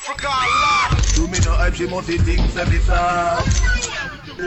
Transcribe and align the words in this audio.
Africa 0.00 0.32
love. 0.32 1.12
Do 1.14 1.28
me 1.28 1.38
no 1.44 1.52
hype, 1.52 1.74
she 1.74 1.86
must 1.86 2.08
be 2.08 2.16
things 2.16 2.56
every 2.56 2.78
far. 2.78 3.44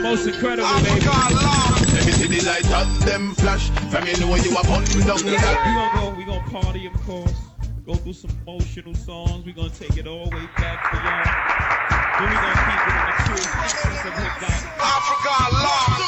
Most 0.02 0.26
incredible, 0.26 0.66
baby. 0.82 0.98
Africa 0.98 1.30
love. 1.30 1.78
Let 1.94 2.06
me 2.06 2.12
see 2.12 2.26
the 2.26 2.42
light 2.42 2.66
of 2.74 2.90
them 3.06 3.34
flash. 3.38 3.70
From 3.86 4.02
you 4.02 4.18
know 4.18 4.34
you 4.34 4.50
are 4.50 4.66
on 4.66 4.82
down 4.82 5.22
We 5.22 5.38
that. 5.38 5.54
gonna 5.62 5.94
go, 5.94 6.10
we 6.18 6.24
gonna 6.26 6.50
party, 6.50 6.86
of 6.90 6.94
course. 7.06 7.38
Go 7.86 7.94
through 7.94 8.18
some 8.18 8.34
emotional 8.42 8.94
songs. 8.98 9.46
We 9.46 9.52
gonna 9.52 9.70
take 9.70 9.94
it 9.96 10.08
all 10.10 10.26
the 10.26 10.34
way 10.34 10.46
back 10.58 10.90
to 10.90 10.96
y'all. 10.98 11.22
Then 11.22 12.26
we 12.26 12.34
gonna 12.34 12.58
keep 12.66 12.82
it 12.82 12.98
in 12.98 13.06
the 13.06 13.14
true 13.22 13.46
essence 13.62 14.02
of 14.10 14.14
hip 14.18 14.34
hop. 14.42 14.58
Africa 14.82 15.38
love. 15.54 16.02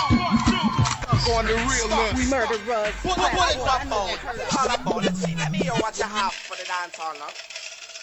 On 1.38 1.44
the 1.46 1.54
realness. 1.54 2.18
We 2.18 2.26
murderers. 2.30 2.94
Put, 2.98 3.14
put, 3.14 3.30
put 3.30 3.54
it 3.54 3.62
up 3.62 3.86
on. 3.94 4.10
All 4.58 4.74
about 4.74 5.06
it. 5.06 5.14
See, 5.16 5.34
let 5.36 5.50
me 5.52 5.58
hear 5.58 5.72
what 5.78 5.96
you 5.98 6.04
have 6.04 6.32
for 6.34 6.56
the 6.56 6.64
dance 6.66 6.96
hall 6.98 7.14
now. 7.14 7.30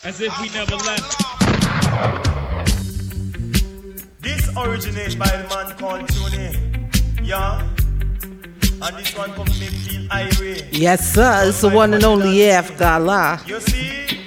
As 0.05 0.19
if 0.19 0.37
we 0.41 0.49
never 0.49 0.75
left. 0.75 1.17
This 4.19 4.49
originates 4.57 5.15
by 5.15 5.27
the 5.27 5.47
man 5.47 5.77
called 5.77 6.09
Tony. 6.09 6.51
Yeah. 7.23 7.61
And 8.81 8.97
this 8.97 9.17
one 9.17 9.31
come 9.31 9.45
to 9.45 9.59
make 9.61 9.69
feel 9.69 10.05
irate. 10.11 10.73
Yes, 10.73 11.13
sir. 11.13 11.45
It's 11.47 11.61
the 11.61 11.69
one 11.69 11.93
and 11.93 12.03
only 12.03 12.43
F. 12.43 12.77
Gala. 12.77 13.41
You 13.47 13.61
see? 13.61 14.22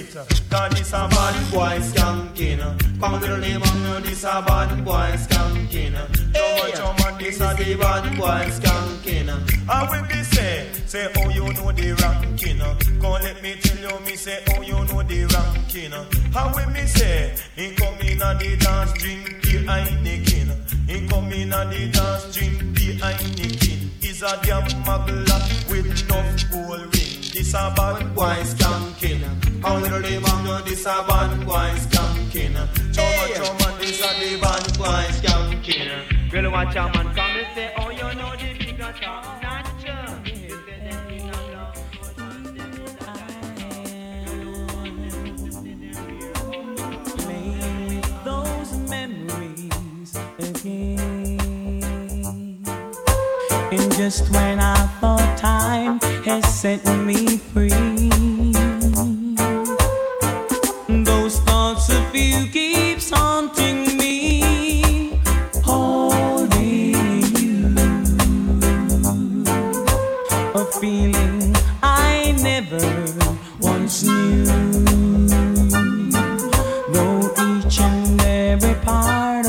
It. 0.00 0.14
Cause 0.50 0.70
this 0.72 0.92
a 0.92 1.08
bad 1.08 1.52
boy 1.52 1.78
skanking. 1.80 2.60
Come 3.00 3.20
to 3.20 3.26
the 3.26 3.38
name 3.38 3.62
of 3.62 3.74
me, 3.82 4.08
this 4.08 4.24
a 4.24 4.42
bad 4.46 4.84
boy 4.84 5.12
skanking. 5.16 5.94
So 6.34 6.56
much 6.56 6.80
of 6.80 6.98
man, 6.98 7.18
this 7.18 7.40
a 7.40 7.54
the 7.54 7.76
bad 7.76 8.16
boy 8.16 8.48
skanking. 8.50 9.28
I 9.68 9.90
will 9.90 10.06
be 10.08 10.22
say, 10.24 10.66
say, 10.86 11.12
oh, 11.18 11.28
you 11.28 11.44
know 11.52 11.70
the 11.72 11.92
ranking. 12.00 12.58
Come 13.00 13.12
let 13.22 13.42
me 13.42 13.56
tell 13.60 13.78
you, 13.78 14.00
me 14.06 14.16
say, 14.16 14.42
oh, 14.48 14.62
you 14.62 14.72
know 14.72 15.02
the 15.02 15.26
ranking. 15.34 15.92
How 16.32 16.52
will 16.54 16.70
me 16.70 16.86
say, 16.86 17.34
he 17.54 17.74
come 17.74 18.00
in 18.00 18.22
a 18.22 18.34
the 18.38 18.56
dance, 18.56 18.92
drink 18.94 19.42
the 19.42 19.66
Heineken. 19.68 20.88
He 20.88 21.06
come 21.08 21.32
in 21.32 21.52
a 21.52 21.64
the 21.66 21.90
dance, 21.92 22.34
drink 22.34 22.58
the 22.74 22.96
Heineken. 22.96 24.04
Is 24.04 24.22
a 24.22 24.40
damn 24.42 24.64
muggler 24.84 25.70
with 25.70 25.86
enough 25.86 26.50
gold 26.50 26.80
ring. 26.80 27.20
This 27.32 27.52
a 27.54 27.72
bad 27.76 28.14
boy 28.14 28.36
skanking. 28.44 29.49
How 29.62 29.76
little 29.78 30.00
the 30.00 30.20
man 30.20 30.44
know 30.44 30.60
this 30.62 30.86
a 30.86 31.04
bad 31.06 31.44
boy 31.44 31.70
skanking. 31.76 32.56
So 32.94 33.02
much 33.02 33.36
your 33.36 33.54
man 33.58 33.74
this 33.78 34.00
a 34.00 34.08
the 34.18 34.30
bad 34.40 34.64
boy 34.78 35.04
skanking. 35.18 35.90
Girl 36.30 36.50
watch 36.50 36.74
your 36.74 36.84
man 36.84 37.08
come 37.14 37.36
and 37.36 37.48
say, 37.54 37.72
oh 37.76 37.90
you 37.90 38.08
know 38.18 38.32
the 38.36 38.54
bigger 38.58 38.92
top 39.00 39.42
notcher. 39.42 40.02
You 40.24 40.48
say 40.48 40.78
the 40.86 40.94
king 41.08 41.28
of 41.28 41.42
love. 41.52 41.76
Playing 47.18 48.00
with 48.00 48.10
those 48.24 48.70
memories 48.88 50.12
again. 50.38 51.38
And 53.72 53.92
just 53.94 54.22
when 54.32 54.58
I 54.58 54.74
thought 55.00 55.38
time 55.38 56.00
has 56.24 56.44
set 56.60 56.84
me 57.04 57.36
free, 57.36 57.70
thoughts 61.60 61.90
of 61.90 62.16
you 62.16 62.46
keeps 62.46 63.10
haunting 63.10 63.94
me, 63.98 65.20
holding 65.62 66.94
you, 67.36 67.74
a 70.54 70.64
feeling 70.80 71.54
I 71.82 72.34
never 72.40 72.80
once 73.60 74.04
knew. 74.04 74.46
Though 76.94 77.28
each 77.48 77.78
and 77.80 78.22
every 78.22 78.76
part 78.76 79.39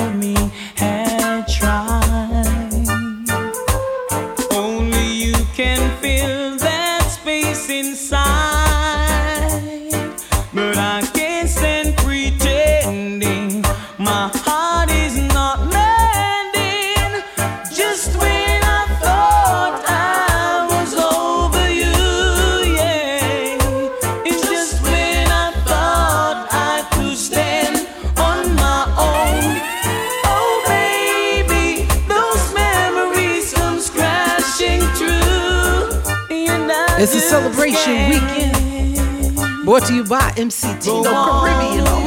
Brought 39.72 39.88
to 39.88 39.96
you 39.96 40.04
by 40.04 40.34
MC 40.36 40.68
Tino 40.82 41.02
Caribbean. 41.02 41.86
Oh. 41.88 42.02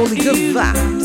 Only 0.00 0.16
good 0.16 0.56
vibes. 0.56 0.99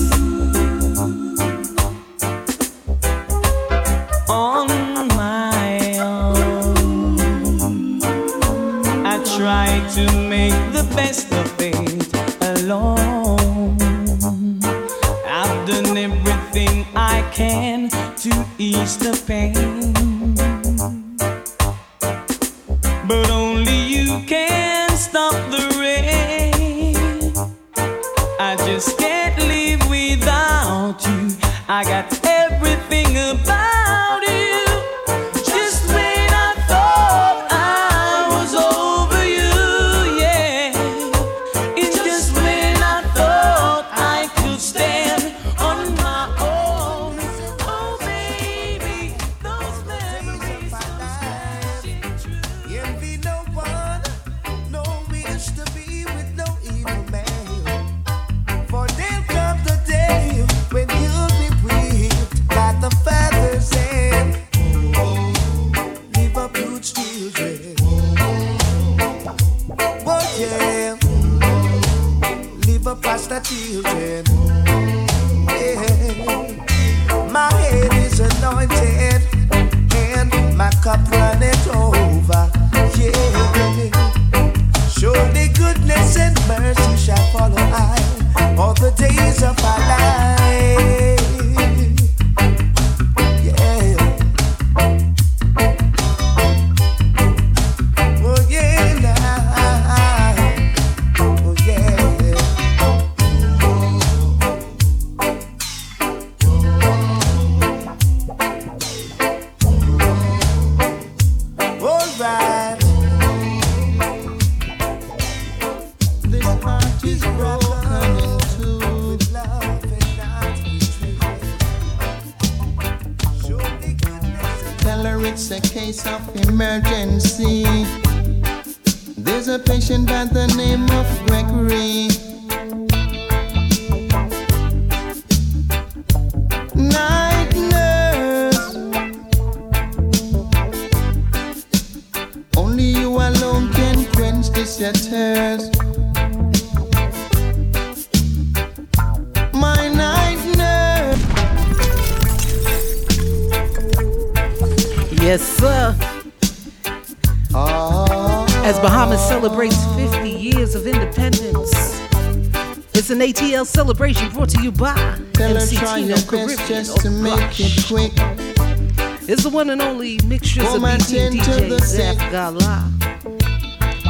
one 169.66 169.79
and 169.79 169.82
only 169.82 170.20
mixtures 170.26 170.64
of 170.76 170.82
beats 170.82 171.12
DJ 171.12 171.70
the 171.70 171.78
Zaf 171.78 172.20
Gala. 172.29 172.91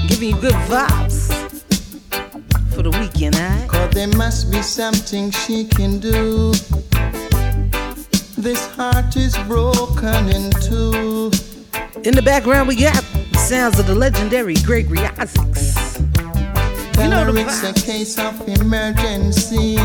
Giving 0.08 0.36
you 0.36 0.42
good 0.42 0.54
vibes 0.68 1.32
for 2.74 2.84
the 2.84 2.92
weekend, 2.92 3.38
I 3.38 3.66
Cause 3.68 3.90
there 3.92 4.10
must 4.18 4.52
be 4.52 4.62
something 4.62 5.32
she 5.32 5.64
can 5.64 6.00
do. 6.00 6.52
This 8.38 8.68
heart 8.76 9.16
is 9.16 9.38
broken 9.48 10.28
in 10.28 10.52
two. 10.68 11.32
In 12.04 12.16
the 12.16 12.24
background, 12.24 12.68
we 12.68 12.76
got 12.76 13.02
the 13.32 13.38
sounds 13.38 13.80
of 13.80 13.88
the 13.88 13.96
legendary 13.96 14.56
Gregory 14.56 15.00
Isaacs. 15.00 16.00
You 16.98 17.08
know 17.08 17.32
the 17.32 17.46
it's 17.48 17.64
a 17.64 17.74
case 17.74 18.20
of 18.20 18.46
emergency. 18.48 19.78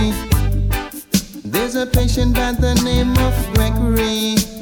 There's 1.44 1.76
a 1.76 1.86
patient 1.86 2.34
by 2.34 2.52
the 2.52 2.74
name 2.82 3.16
of 3.18 3.54
Gregory. 3.54 4.59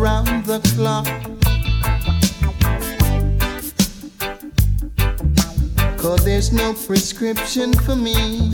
around 0.00 0.46
the 0.46 0.60
clock. 0.76 1.06
Cause 5.98 6.24
there's 6.24 6.52
no 6.52 6.72
prescription 6.72 7.74
for 7.74 7.96
me. 7.96 8.50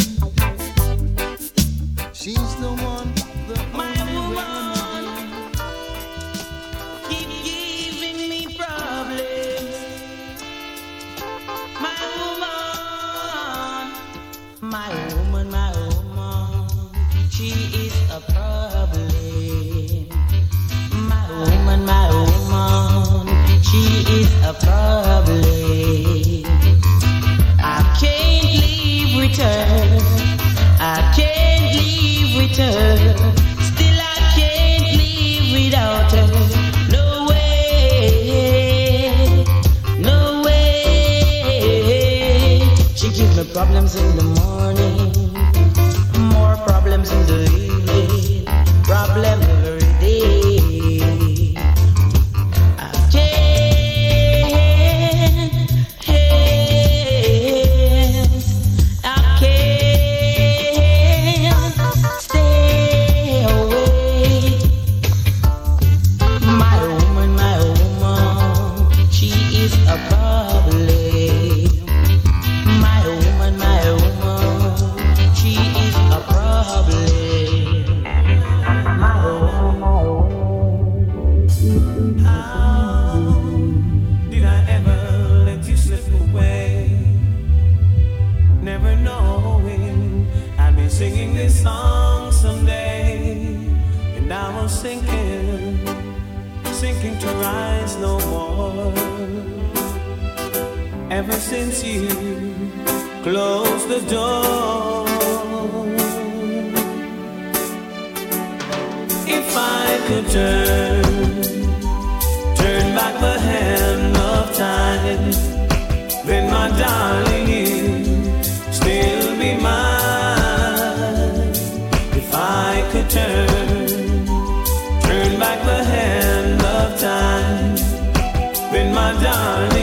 I'm 129.07 129.23
done. 129.23 129.76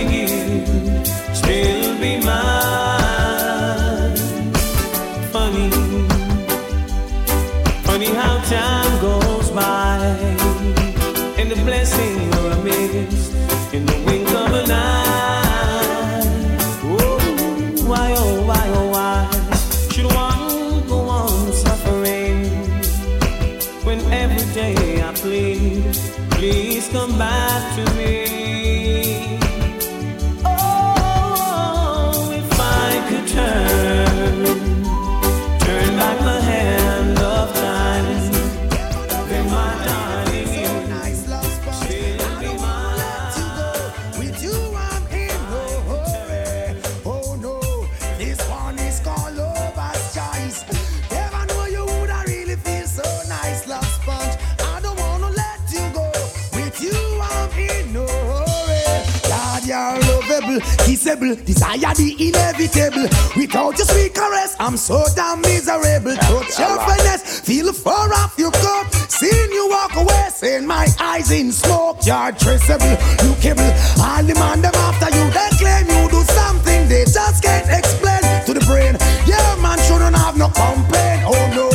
Desire 61.20 61.94
the 61.96 62.16
inevitable. 62.18 63.08
Without 63.36 63.78
your 63.78 63.88
sweet 63.88 64.14
caress, 64.14 64.56
I'm 64.60 64.78
so 64.78 65.04
damn 65.16 65.42
miserable. 65.42 66.16
Touch 66.16 66.60
your 66.60 66.78
finesse, 66.80 67.42
feel 67.42 67.72
far 67.74 68.12
off 68.14 68.36
your 68.38 68.52
coat. 68.52 68.88
Seeing 69.08 69.52
you 69.52 69.70
walk 69.70 69.96
away, 69.96 70.28
seeing 70.34 70.66
my 70.66 70.88
eyes 71.00 71.32
in 71.32 71.52
smoke. 71.52 71.98
You're 72.06 72.32
traceable, 72.34 72.98
lookable. 73.26 73.72
All 74.02 74.24
the 74.24 74.34
man 74.36 74.62
them 74.62 74.74
after 74.76 75.10
you, 75.16 75.26
they 75.32 75.50
claim 75.58 75.86
you 75.88 76.10
do 76.10 76.24
something 76.24 76.88
they 76.90 77.06
just 77.06 77.44
can't 77.44 77.70
explain 77.70 78.22
to 78.46 78.54
the 78.54 78.66
brain. 78.66 78.98
Yeah, 79.26 79.56
man 79.62 79.78
shouldn't 79.86 80.16
have 80.16 80.38
no 80.38 80.48
complaint. 80.50 81.24
Oh 81.26 81.46
no, 81.54 81.70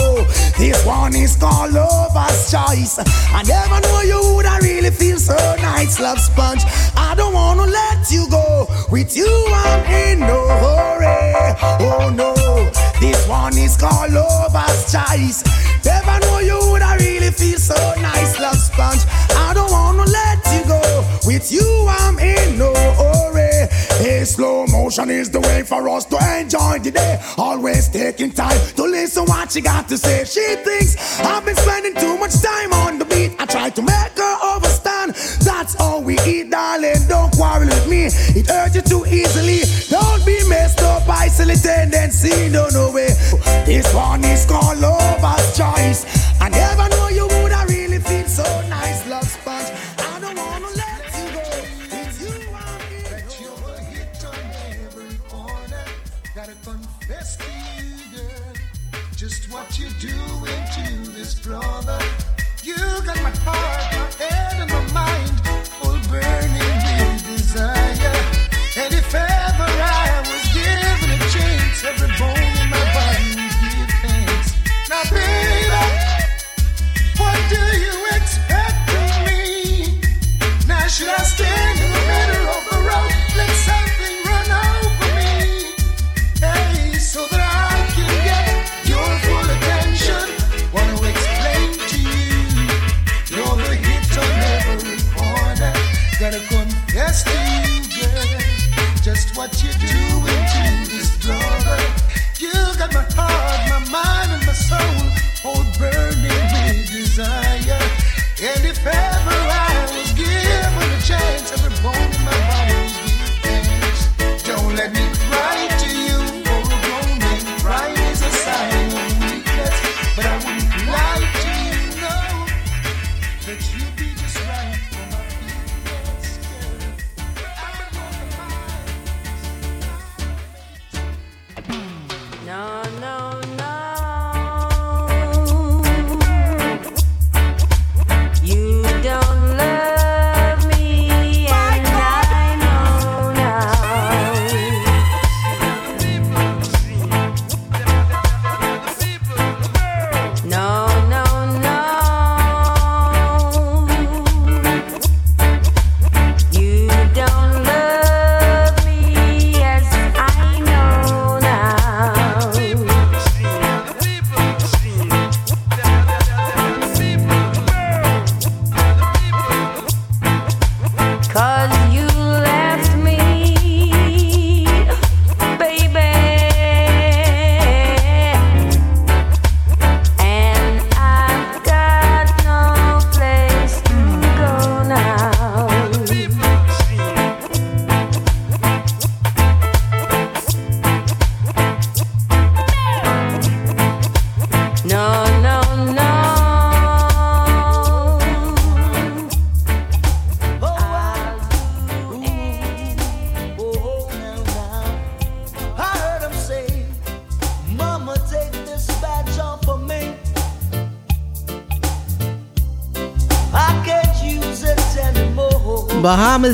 this 0.58 0.84
one 0.84 1.14
is 1.14 1.36
called 1.36 1.72
lover's 1.72 2.50
choice. 2.50 2.98
I 3.32 3.42
never 3.46 3.80
know 3.80 4.00
you 4.02 4.34
would 4.34 4.46
I 4.46 4.58
really 4.58 4.90
feel 4.90 5.18
so 5.18 5.36
nice, 5.62 6.00
love 6.00 6.18
sponge. 6.18 6.62
I 6.96 7.14
don't 7.16 7.32
wanna 7.32 7.66
let 7.66 8.10
you 8.10 8.28
go. 8.28 8.47
With 8.90 9.14
you, 9.14 9.28
I'm 9.52 9.84
in 9.84 10.20
no 10.20 10.48
hurry. 10.48 11.54
Oh 11.80 12.08
no, 12.08 12.34
this 12.98 13.28
one 13.28 13.56
is 13.58 13.76
called 13.76 14.12
lover's 14.12 14.90
choice. 14.90 15.44
Never 15.84 16.18
know 16.20 16.38
you 16.38 16.58
would 16.70 16.80
I 16.80 16.96
really 16.96 17.30
feel 17.30 17.58
so 17.58 17.74
nice, 18.00 18.40
love 18.40 18.56
sponge. 18.56 19.02
I 19.36 19.52
don't 19.52 19.70
wanna 19.70 20.04
let 20.04 20.38
you 20.52 20.66
go. 20.66 20.80
With 21.26 21.52
you, 21.52 21.86
I'm 21.86 22.18
in 22.18 22.58
no 22.58 22.72
hurry. 22.72 23.68
Hey, 23.98 24.24
slow 24.24 24.66
motion 24.66 25.10
is 25.10 25.30
the 25.30 25.40
way 25.40 25.62
for 25.64 25.86
us 25.90 26.06
to 26.06 26.16
enjoy 26.40 26.78
the 26.78 26.90
day. 26.90 27.20
Always 27.36 27.88
taking 27.88 28.32
time 28.32 28.58
to 28.76 28.84
listen 28.84 29.26
what 29.26 29.52
she 29.52 29.60
got 29.60 29.86
to 29.90 29.98
say. 29.98 30.24
She 30.24 30.56
thinks 30.64 31.20
I've 31.20 31.44
been 31.44 31.56
spending 31.56 31.94
too 31.94 32.16
much 32.16 32.40
time 32.40 32.72
on 32.72 32.97
It 38.36 38.46
hurts 38.46 38.74
you 38.74 38.82
too 38.82 39.04
easily. 39.06 39.60
Don't 39.88 40.24
be 40.24 40.38
messed 40.48 40.82
up 40.82 41.06
by 41.06 41.28
silly 41.28 41.56
tendency. 41.56 42.48
No, 42.48 42.68
no 42.72 42.90
way. 42.92 43.08
This 43.64 43.92
one 43.94 44.24
is 44.24 44.44
called 44.44 44.78
lover's 44.78 44.97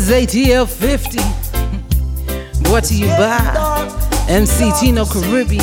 ATL 0.03 0.67
50. 0.69 1.19
Brought 2.65 2.83
to 2.85 2.95
you 2.95 3.07
by 3.07 3.37
MC 4.29 4.73
Tino 4.81 5.05
Caribbean. 5.05 5.63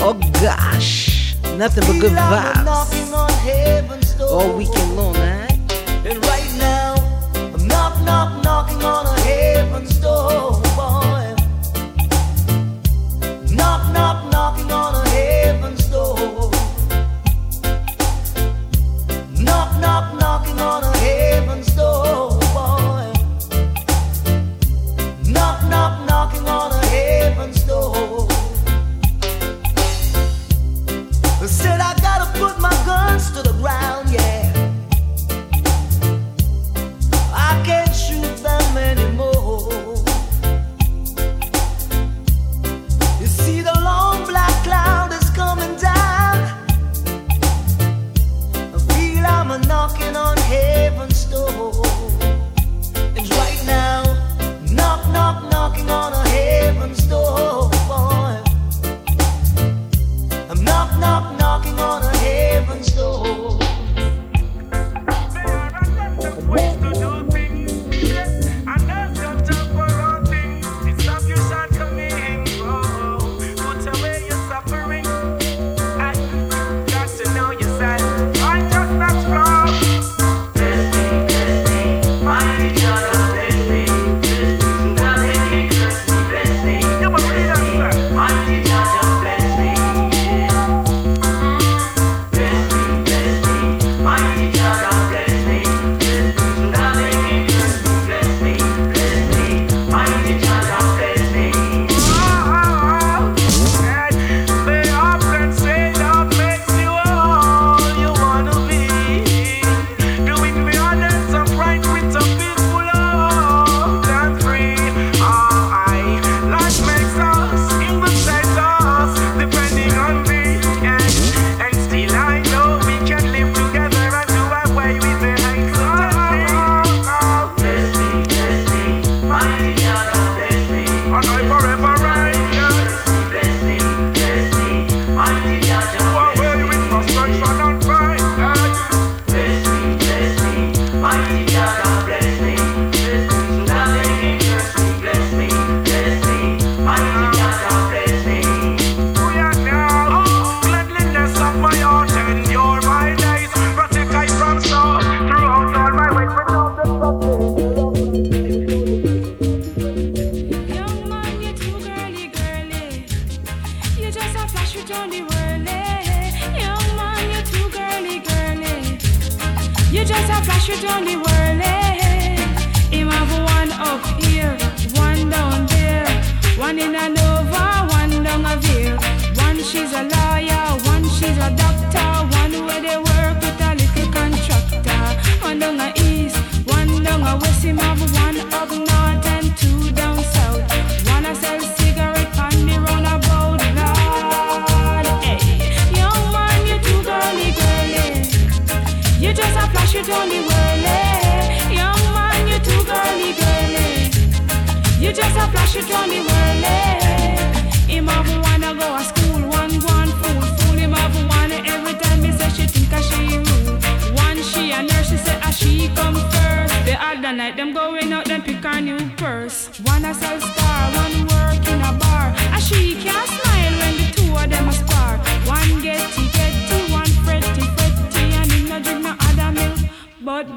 Oh 0.00 0.18
gosh, 0.42 1.36
nothing 1.56 1.84
but 1.86 2.00
good 2.00 2.12
vibes 2.12 2.64
Knocking 2.64 3.14
on 3.14 3.30
heaven's 3.30 4.14
door. 4.14 4.28
all 4.28 4.56
weekend 4.56 4.96
long, 4.96 5.11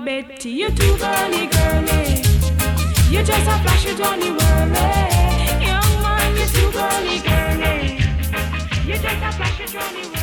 Betty, 0.04 0.50
you're 0.50 0.70
too 0.72 0.98
funny, 0.98 1.48
girly. 1.48 2.22
You 3.10 3.24
just 3.24 3.48
a 3.48 3.58
flash 3.64 3.86
of 3.90 3.98
Johnny 3.98 4.30
Worry. 4.30 4.76
Young 5.64 6.02
man, 6.02 6.36
you're 6.36 6.48
too 6.48 6.70
funny, 6.72 7.20
girly. 7.20 8.00
You 8.86 9.00
just 9.00 9.24
a 9.24 9.32
flash 9.32 9.60
of 9.62 9.72
Johnny 9.72 10.02
Worry. 10.02 10.16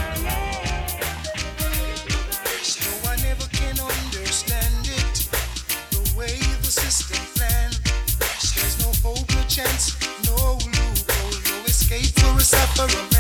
Chance, 9.49 9.99
no 10.25 10.33
loophole, 10.33 11.59
no 11.59 11.65
escape 11.67 12.19
for 12.19 12.39
a 12.39 12.41
sufferer. 12.41 13.12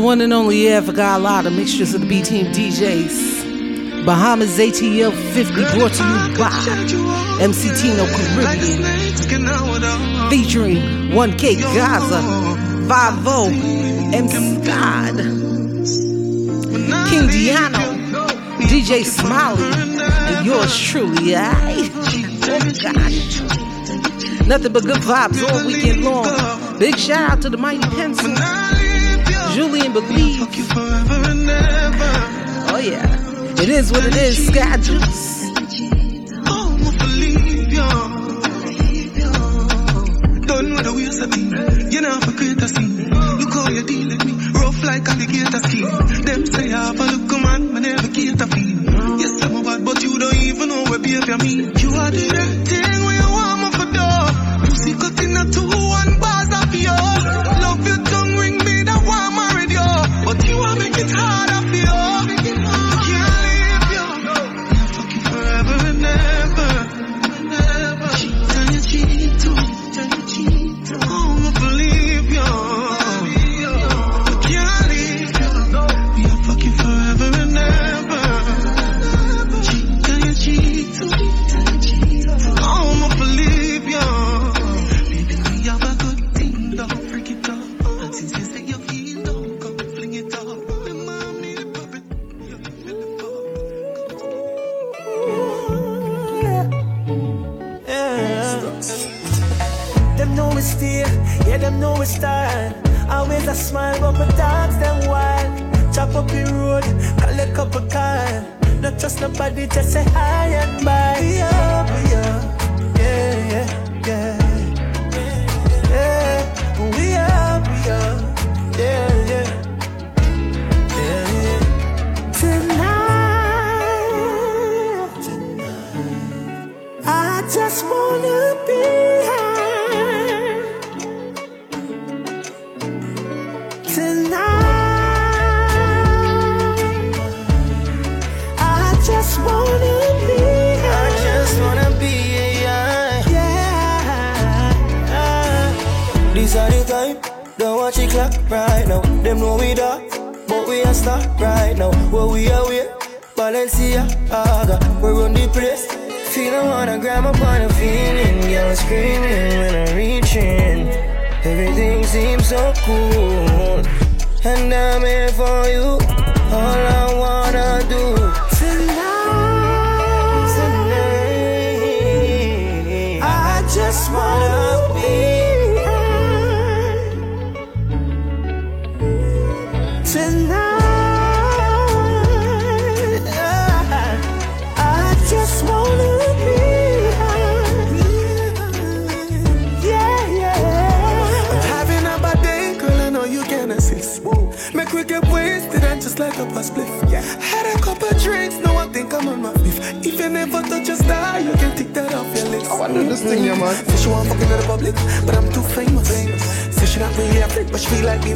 The 0.00 0.06
one 0.06 0.20
and 0.22 0.32
only 0.32 0.64
yeah, 0.64 0.80
forgot 0.80 1.20
a 1.20 1.22
lot 1.22 1.44
of 1.46 1.52
mixtures 1.52 1.92
of 1.92 2.00
the 2.00 2.06
B 2.06 2.22
Team 2.22 2.46
DJs. 2.46 4.04
Bahamas 4.06 4.58
ATL 4.58 5.12
50 5.34 5.52
brought 5.52 5.92
to 5.92 6.02
you 6.02 6.38
by 6.38 6.50
MC 7.42 7.68
Tino 7.76 8.06
Caribbean. 8.06 8.82
Featuring 10.30 10.76
1K 11.12 11.60
Gaza, 11.60 12.22
5 12.88 13.26
MC 14.14 14.64
God, 14.64 15.16
King 17.10 17.28
Diano, 17.28 17.84
DJ 18.68 19.04
Smiley, 19.04 19.64
and 19.64 20.46
yours 20.46 20.78
truly, 20.78 21.36
I. 21.36 21.90
Oh 22.42 22.72
gosh. 22.82 23.40
Nothing 24.46 24.72
but 24.72 24.84
good 24.84 25.02
vibes 25.02 25.42
all 25.46 25.66
weekend 25.66 26.04
long. 26.04 26.78
Big 26.78 26.96
shout 26.96 27.30
out 27.32 27.42
to 27.42 27.50
the 27.50 27.58
Mighty 27.58 27.86
Pencil, 27.90 28.30
Julien 29.60 29.92
Believe. 29.92 30.40
Oh 32.72 32.80
yeah. 32.82 33.60
It 33.60 33.68
is 33.68 33.92
what 33.92 34.06
it 34.06 34.16
is, 34.16 34.46
Sky 34.46 34.78
Juice. 34.78 35.50
Done 40.46 40.70
with 40.72 40.84
the 40.84 40.92
ways 40.96 41.20
of 41.20 41.28
me. 41.36 41.42
You 41.92 42.00
know, 42.00 42.20
for 42.20 42.32
create 42.32 42.62
a 42.62 42.68
scene. 42.68 43.10
Look 43.10 43.52
how 43.52 43.68
you 43.68 43.82
deal 43.82 44.08
with 44.08 44.24
me. 44.24 44.32
Rough 44.58 44.82
like 44.82 45.06
alligator 45.06 45.58
skin. 45.58 46.24
Them 46.24 46.46
say 46.46 46.72
I 46.72 46.86
have 46.86 46.98
a 46.98 47.04
look, 47.04 47.30
man, 47.42 47.72
but 47.74 47.82
never 47.82 48.08
cater 48.08 48.46
feel. 48.46 48.78
Yes, 49.20 49.42
I'm 49.44 49.56
a 49.56 49.62
bad, 49.62 49.84
but 49.84 50.02
you 50.02 50.18
don't 50.18 50.36
even 50.36 50.68
know 50.70 50.84
where 50.84 50.98
behavior 51.00 51.36
mean. 51.36 51.70
You 51.76 51.90
are 52.00 52.10
the 52.10 52.28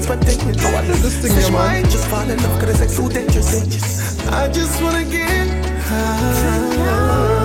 but 0.02 0.24
she 0.24 0.36
feel 0.36 0.46
like 0.46 0.58
being. 0.60 0.74
I 0.74 0.86
do 0.86 0.94
this 0.94 1.16
thing, 1.22 1.32
yeah, 1.32 1.50
man. 1.50 1.84
just 1.84 2.06
fall 2.08 2.28
in 2.28 2.42
love, 2.42 2.60
cause 2.60 2.70
it's 2.70 2.80
like 2.80 2.90
so 2.90 3.08
dangerous. 3.08 4.26
I 4.28 4.48
just 4.48 4.82
wanna 4.82 5.04
get 5.04 5.48
high. 5.84 7.43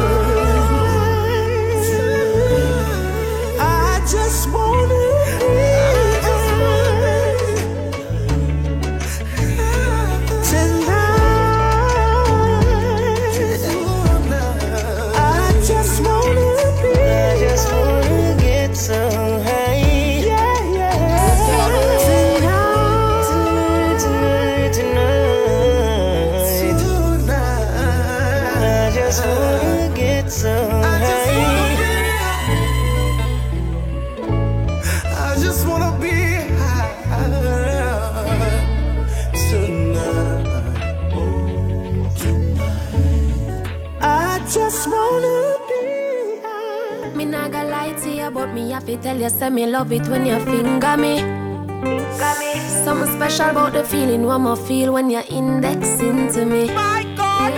tell 49.09 49.19
you, 49.19 49.29
say 49.29 49.49
me 49.49 49.65
love 49.65 49.91
it 49.91 50.07
when 50.07 50.25
you 50.25 50.39
finger 50.45 50.95
me. 50.97 51.17
Finger 51.17 52.33
me. 52.39 52.51
Something 52.85 53.11
special 53.15 53.49
about 53.49 53.73
the 53.73 53.83
feeling 53.83 54.23
one 54.23 54.43
more 54.43 54.55
feel 54.55 54.93
when 54.93 55.09
you're 55.09 55.29
indexing 55.29 56.31
to 56.33 56.45
me. 56.45 56.67
My 56.67 57.03
God. 57.17 57.53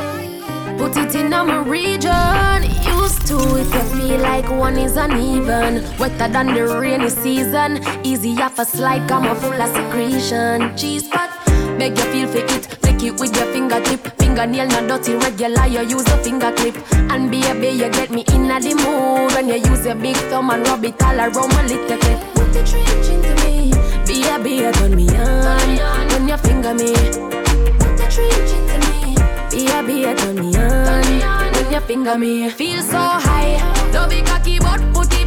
Put 0.77 0.95
it 0.97 1.13
in 1.15 1.29
my 1.29 1.57
region. 1.63 2.63
Used 2.99 3.27
to 3.27 3.37
if 3.63 3.73
you 3.75 3.83
feel 3.95 4.19
like 4.19 4.49
one 4.49 4.77
is 4.77 4.95
uneven. 4.95 5.83
Wetter 5.99 6.29
than 6.29 6.47
the 6.55 6.63
rainy 6.79 7.09
season. 7.09 7.83
Easy 8.03 8.33
off 8.41 8.57
a 8.57 8.65
slide, 8.65 9.07
come 9.09 9.35
full 9.35 9.61
of 9.65 9.69
secretion. 9.75 10.75
Cheese 10.77 11.07
fingernail 14.41 14.67
not 14.67 14.87
dirty 14.87 15.15
regular. 15.15 15.67
You 15.67 15.81
use 15.87 16.07
a 16.07 16.17
finger 16.23 16.51
clip 16.51 16.75
and 16.93 17.29
baby, 17.31 17.69
you 17.69 17.89
get 17.91 18.09
me 18.09 18.23
in 18.33 18.49
a 18.49 18.59
the 18.59 18.73
mood 18.75 19.33
when 19.33 19.47
you 19.47 19.55
use 19.55 19.85
your 19.85 19.95
big 19.95 20.15
thumb 20.29 20.49
and 20.49 20.67
rub 20.67 20.83
it 20.83 21.01
all 21.03 21.19
around 21.19 21.53
my 21.53 21.63
little 21.63 21.97
clip. 21.97 22.19
Put 22.33 22.53
the 22.53 22.63
trench 22.63 23.09
into 23.13 23.31
me, 23.45 23.71
baby, 24.05 24.51
you 24.61 24.71
turn 24.71 24.95
me 24.95 25.07
on 25.09 26.07
when 26.09 26.27
you 26.27 26.37
finger 26.37 26.73
me. 26.73 26.93
Put 27.79 27.97
the 27.97 28.07
trench 28.09 28.51
into 28.57 28.77
me, 28.87 29.15
baby, 29.51 29.93
you 30.01 30.15
turn 30.15 30.35
me 30.35 30.55
on 30.57 31.53
when 31.53 31.71
you 31.71 31.79
finger 31.81 32.17
me. 32.17 32.49
Feel 32.49 32.81
so 32.81 32.97
high, 32.97 33.59
don't 33.91 34.09
be 34.09 34.21
cocky, 34.21 34.59
but 34.59 34.81
put 34.93 35.13
it. 35.13 35.20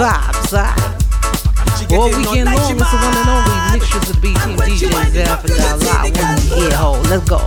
vibes. 0.00 0.54
All 1.92 2.08
weekend 2.08 2.46
long, 2.46 2.72
it's 2.72 2.90
the 2.90 2.96
one 2.96 3.16
and 3.20 3.28
only 3.28 3.56
mixtures 3.76 4.08
of 4.08 4.16
the 4.16 4.20
B 4.22 4.32
Team 4.32 4.56
DJs 4.56 5.12
there 5.12 5.36
for 5.36 5.48
the 5.48 5.60
live 5.84 6.16
one 6.16 6.62
ear 6.62 6.74
hole. 6.74 7.00
Let's 7.10 7.28
go. 7.28 7.38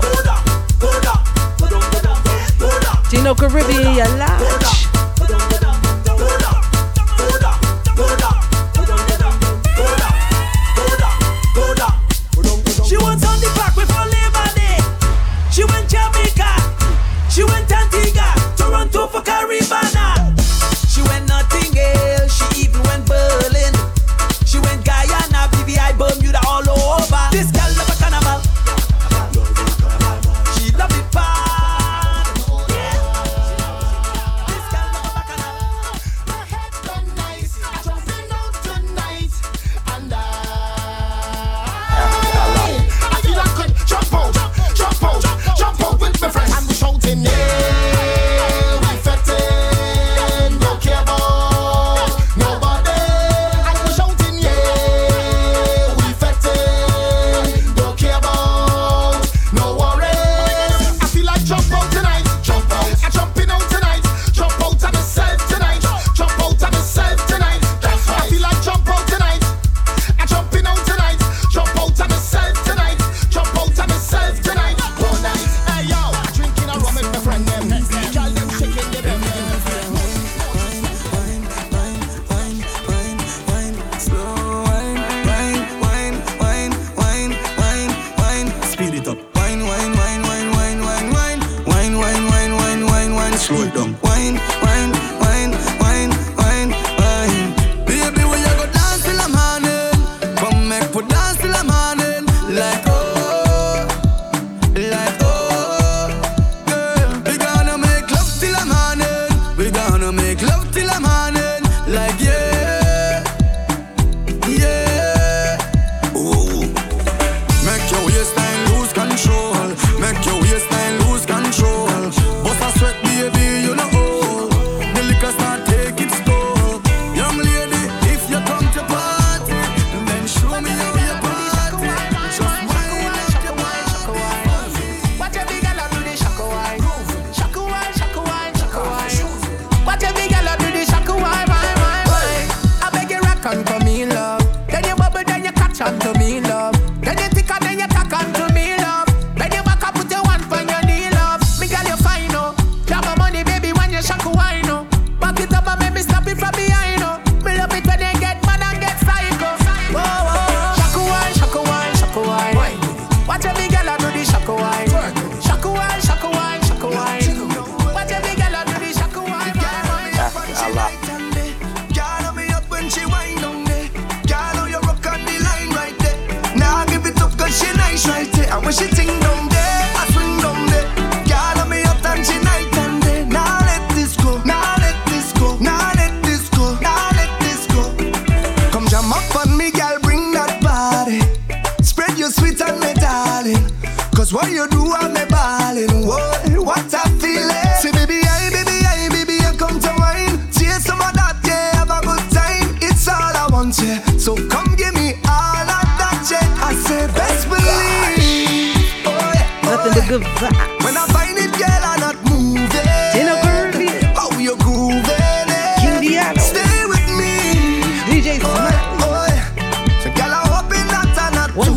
Tino 3.10 3.34
Caribbean, 3.34 3.96
you 3.96 4.04
alive? 4.04 4.53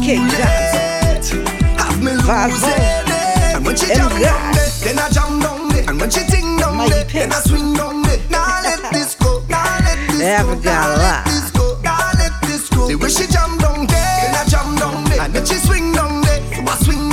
Cake 0.07 0.19
dance. 0.39 1.31
Have 1.83 2.01
me 2.01 2.13
losing 2.13 2.71
it. 2.71 3.57
And 3.57 3.67
when 3.67 3.75
she 3.75 3.93
jump 3.93 4.13
on 4.13 4.21
me, 4.55 4.63
then 4.85 5.01
I 5.01 5.11
jump 5.11 5.45
on 5.51 5.69
me. 5.69 5.81
And 5.81 6.01
when 6.01 6.09
she 6.09 6.21
ting 6.31 6.59
down 6.59 6.89
there, 6.89 7.03
then 7.07 7.33
I 7.33 7.41
swing 7.41 7.77
on 7.81 8.03
me. 8.03 8.15
Now 8.31 8.63
let 8.63 8.93
this 8.93 9.17
go. 9.17 9.43
Now 9.49 9.65
let 9.83 9.99
this 10.13 10.31
go. 10.39 10.55
Now 10.63 10.95
let 10.95 11.25
this 11.25 11.51
go. 11.51 11.77
Now 11.83 12.13
let 12.21 12.41
this 12.43 12.69
go. 12.71 12.87
The 12.87 12.95
way 12.95 13.09
she 13.09 13.27
jump 13.27 13.61
then 13.61 14.35
I 14.37 14.45
jump. 14.47 14.81
And 15.19 15.35
when 15.35 15.45
she 15.45 15.55
swing 15.55 15.93
so 15.93 16.63
I 16.63 16.77
swing. 16.85 17.07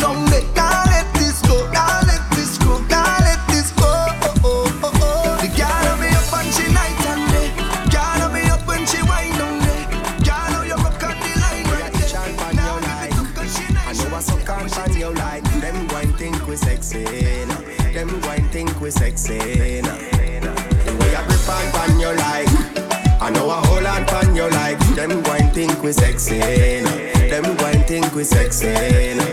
think 25.84 25.98
we 25.98 26.02
sexy. 26.02 26.40
No. 26.82 27.30
Them 27.30 27.58
wine 27.58 27.84
think 27.84 28.16
we 28.16 28.24
sexy. 28.24 28.68
No. 28.68 29.26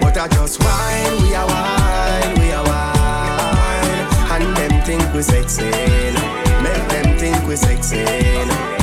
But 0.00 0.16
I 0.16 0.28
just 0.28 0.62
wine, 0.62 1.22
we 1.22 1.34
are 1.34 1.46
wine, 1.46 2.40
we 2.40 2.52
are 2.52 2.64
wine. 2.64 4.42
And 4.42 4.56
them 4.56 4.82
think 4.84 5.14
we 5.14 5.22
sexy. 5.22 5.70
No. 5.70 6.62
Make 6.62 6.88
them 6.88 7.18
think 7.18 7.46
we 7.46 7.56
sexy. 7.56 8.04
No. 8.04 8.77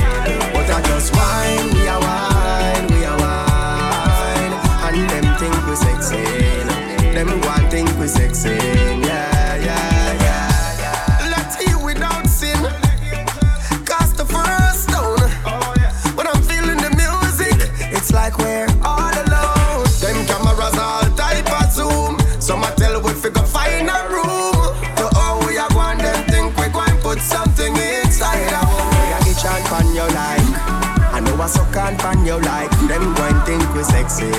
Them 32.40 33.14
going 33.16 33.42
think 33.46 33.74
we 33.74 33.84
sexy. 33.84 34.32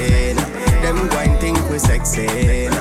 Them 0.82 1.08
going 1.08 1.38
think 1.38 1.58
we 1.70 1.78
sexy. 1.78 2.75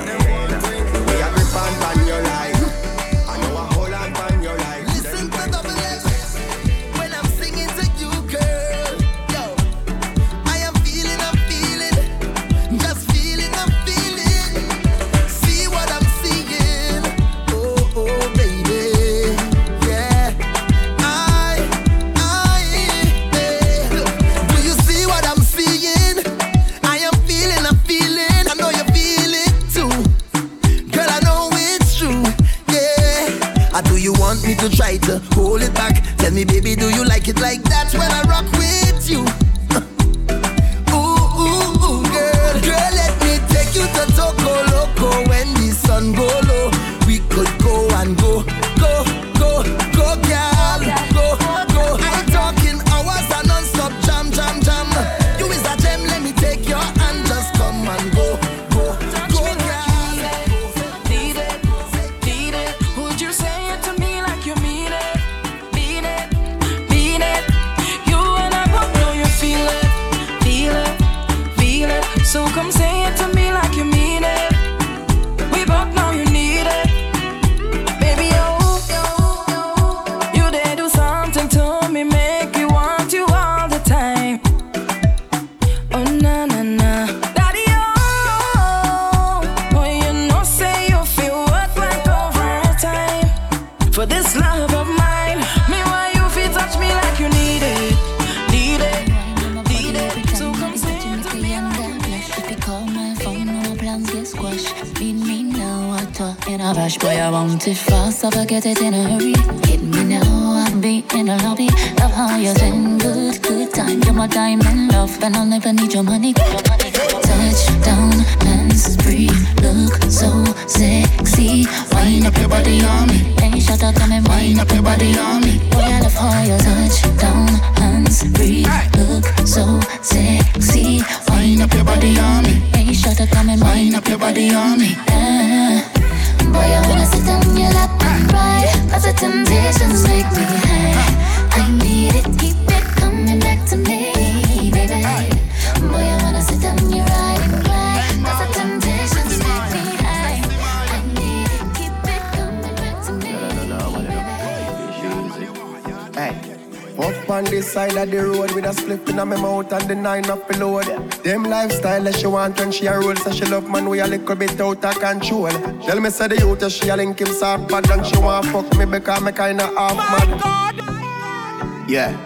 When 163.24 163.34
she 163.34 163.44
a 163.44 163.46
roll, 163.46 163.46
so 163.46 163.46
she 163.46 163.46
love 163.46 163.70
man 163.70 163.90
we 163.90 164.00
a 164.00 164.08
little 164.08 164.36
bit 164.36 164.60
out 164.60 164.84
of 164.84 165.00
control. 165.00 165.50
Tell 165.50 166.00
me 166.00 166.10
say 166.10 166.28
the 166.28 166.38
youth 166.38 166.60
that 166.60 166.72
she 166.72 166.90
a 166.90 166.96
link 166.96 167.20
him 167.20 167.28
soft 167.28 167.70
bad 167.70 167.90
and 167.92 168.06
she 168.06 168.18
want 168.18 168.46
fuck 168.48 168.78
me 168.78 168.86
because 168.86 169.22
me 169.22 169.32
kinda 169.32 169.64
half 169.78 169.96
mad. 169.96 171.90
Yeah. 171.90 172.18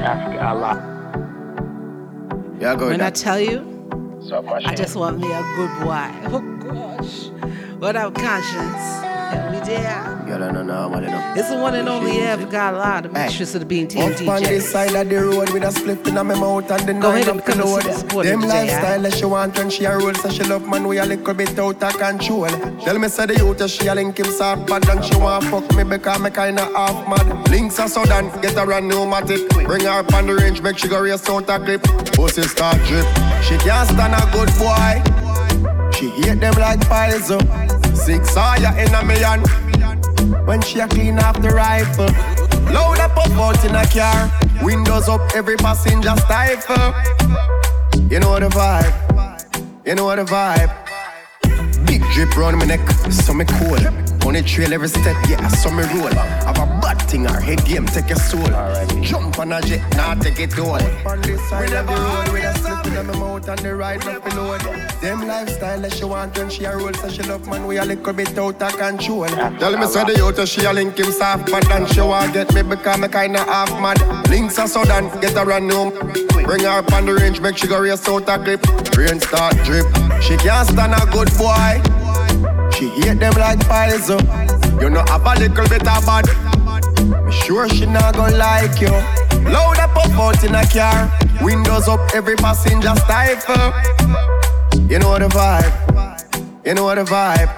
Africa, 0.00 0.46
Allah. 0.46 0.86
Yeah, 2.58 2.74
go 2.74 2.88
When 2.88 3.00
I 3.00 3.10
tell 3.10 3.38
you, 3.40 3.66
So 4.26 4.42
much. 4.42 4.64
I 4.66 4.74
just 4.74 4.96
want 4.96 5.18
me 5.18 5.32
a 5.32 5.42
good 5.56 5.70
boy. 5.84 6.10
Oh 6.32 6.40
gosh. 6.60 7.30
Without 7.80 8.14
conscience. 8.14 9.02
Help 9.32 9.52
me 9.52 9.60
there. 9.60 10.19
Girl, 10.30 10.44
I 10.44 10.52
don't 10.52 10.68
know, 10.68 10.88
man, 10.88 11.02
you. 11.02 11.40
It's 11.40 11.48
the 11.48 11.56
one 11.56 11.74
and 11.74 11.88
only 11.88 12.20
ever 12.20 12.46
got 12.46 12.74
a 12.74 12.76
lot 12.76 13.04
of 13.04 13.12
mistress 13.12 13.52
of 13.56 13.62
the 13.62 13.66
Bean 13.66 13.88
Team 13.88 14.12
Up 14.12 14.28
on 14.28 14.42
this 14.44 14.70
side 14.70 14.94
of 14.94 15.08
the 15.08 15.16
road 15.16 15.50
with 15.50 15.64
a 15.64 15.72
split 15.72 16.06
in 16.06 16.14
my 16.14 16.22
mouth 16.22 16.70
and 16.70 16.86
the 16.86 16.92
Go 16.92 17.00
nine 17.00 17.16
ahead 17.16 17.28
and 17.30 17.40
up 17.40 17.46
become 17.46 17.60
a 17.60 17.64
below. 17.64 17.80
super 17.80 17.92
supporter 17.94 18.30
Them 18.30 18.42
lifestyle 18.42 19.02
that 19.02 19.14
she 19.14 19.24
want 19.24 19.58
when 19.58 19.70
she 19.70 19.86
a 19.86 19.98
roll, 19.98 20.14
so 20.14 20.28
she 20.30 20.44
love 20.44 20.68
man 20.68 20.86
we 20.86 20.98
a 20.98 21.04
little 21.04 21.34
bit 21.34 21.58
out 21.58 21.82
of 21.82 21.98
control. 21.98 22.46
Tell 22.46 22.96
me 22.96 23.08
say 23.08 23.26
the 23.26 23.38
youth 23.38 23.68
she 23.68 23.88
a 23.88 23.94
link 23.96 24.20
him 24.20 24.26
soft 24.26 24.68
bad 24.68 24.88
and 24.88 25.04
she 25.04 25.16
want 25.16 25.42
fuck 25.46 25.68
me 25.74 25.82
because 25.82 26.20
me 26.20 26.30
kinda 26.30 26.64
half 26.76 27.08
mad. 27.08 27.50
Links 27.50 27.80
are 27.80 27.88
sudden, 27.88 28.30
get 28.40 28.52
her 28.52 28.70
a 28.70 28.80
pneumatic. 28.80 29.48
Bring 29.66 29.82
her 29.82 29.98
up 29.98 30.14
on 30.14 30.28
the 30.28 30.34
range, 30.36 30.62
make 30.62 30.78
she 30.78 30.86
go 30.86 31.00
race 31.00 31.28
out 31.28 31.50
a 31.50 31.58
clip. 31.58 31.82
Pussy 32.12 32.42
start 32.42 32.76
drip. 32.86 33.04
She 33.42 33.58
can't 33.58 33.88
stand 33.88 34.14
a 34.14 34.30
good 34.30 34.50
boy. 34.60 35.90
She 35.90 36.08
hate 36.22 36.38
them 36.38 36.54
like 36.54 36.80
piles 36.88 37.32
up. 37.32 37.42
Six 37.96 38.32
fire 38.32 38.78
in 38.78 38.94
a 38.94 39.04
million. 39.04 39.69
When 40.50 40.60
she 40.62 40.80
a 40.80 40.88
clean 40.88 41.16
off 41.20 41.40
the 41.40 41.50
rifle. 41.50 42.06
Load 42.74 42.98
up 42.98 43.16
up 43.16 43.30
out 43.38 43.64
in 43.64 43.72
a 43.72 43.86
car. 43.86 44.28
Windows 44.64 45.08
up, 45.08 45.20
every 45.32 45.56
passenger 45.56 46.12
stifle. 46.16 46.92
You 48.10 48.18
know 48.18 48.36
the 48.36 48.48
vibe. 48.48 49.86
You 49.86 49.94
know 49.94 50.16
the 50.16 50.24
vibe. 50.24 50.74
Big 51.86 52.02
drip 52.14 52.36
round 52.36 52.58
my 52.58 52.64
neck, 52.64 52.80
so 53.12 53.32
me 53.32 53.44
cool. 53.44 53.78
On 54.26 54.34
the 54.34 54.42
trail 54.44 54.74
every 54.74 54.88
step, 54.88 55.16
yeah, 55.28 55.46
so 55.46 55.70
me 55.70 55.84
roll. 55.94 56.49
A 57.10 57.12
thing, 57.12 57.26
our 57.26 57.40
head 57.40 57.64
game, 57.64 57.86
take 57.86 58.08
your 58.08 58.18
soul. 58.18 58.46
Jump 59.02 59.38
on 59.40 59.52
a 59.52 59.60
jet, 59.62 59.82
now 59.96 60.14
take 60.14 60.38
it 60.38 60.56
all. 60.60 60.78
Whenever 60.78 61.92
road 61.92 62.28
with 62.28 62.44
a 62.44 62.54
slip 62.58 62.86
in 62.86 63.06
my 63.06 63.18
mouth 63.18 63.48
and 63.48 63.58
the 63.58 63.74
ride 63.74 64.06
up 64.06 64.24
below. 64.24 64.56
Them 65.00 65.26
lifestyle 65.26 65.80
that 65.80 65.92
she 65.92 66.04
want 66.04 66.38
when 66.38 66.48
she 66.48 66.64
a 66.64 66.76
roll, 66.76 66.92
so 66.94 67.08
she 67.08 67.24
love 67.24 67.48
man, 67.48 67.66
we 67.66 67.78
a 67.78 67.84
little 67.84 68.12
bit 68.12 68.38
out 68.38 68.62
of 68.62 68.78
control. 68.78 69.26
Tell 69.26 69.76
me 69.76 69.86
say 69.86 70.04
the 70.04 70.14
youth 70.18 70.48
she 70.48 70.64
a 70.64 70.72
link 70.72 71.00
him 71.00 71.10
soft, 71.10 71.50
but 71.50 71.64
then 71.64 71.84
she 71.86 72.00
want 72.00 72.32
get 72.32 72.54
me 72.54 72.62
because 72.62 73.00
me 73.00 73.08
kinda 73.08 73.40
half 73.40 73.70
mad. 73.80 73.98
Links 74.28 74.60
are 74.60 74.68
sudden, 74.68 75.10
get 75.20 75.32
her 75.32 75.50
a 75.50 75.58
new. 75.58 75.90
Bring 76.44 76.62
her 76.62 76.78
up 76.78 76.92
on 76.92 77.06
the 77.06 77.14
range, 77.14 77.40
make 77.40 77.56
she 77.56 77.66
go 77.66 77.80
race 77.80 78.08
out 78.08 78.28
a 78.28 78.38
clip. 78.38 78.64
Rain 78.96 79.18
start 79.18 79.56
drip. 79.64 79.86
She 80.22 80.36
can't 80.36 80.68
stand 80.68 80.94
a 80.94 81.04
good 81.10 81.30
boy. 81.36 81.82
She 82.70 82.88
hate 82.88 83.18
them 83.18 83.34
like 83.34 83.66
piles 83.66 84.10
up. 84.10 84.22
You 84.80 84.90
know 84.90 85.04
have 85.08 85.26
a 85.26 85.40
little 85.40 85.68
bit 85.68 85.88
of 85.88 86.06
bad. 86.06 86.59
Me 87.30 87.36
sure 87.36 87.68
she 87.68 87.86
not 87.86 88.16
gonna 88.16 88.36
like 88.36 88.80
you. 88.80 88.90
Load 89.52 89.78
up 89.78 89.96
up 89.96 90.10
out 90.18 90.42
in 90.42 90.52
a 90.52 90.66
car. 90.66 91.08
Windows 91.40 91.86
up, 91.86 92.00
every 92.12 92.34
passenger 92.34 92.92
stifle. 92.96 93.70
You 94.90 94.98
know 94.98 95.16
the 95.16 95.28
vibe. 95.28 96.66
You 96.66 96.74
know 96.74 96.92
the 96.92 97.04
vibe. 97.04 97.50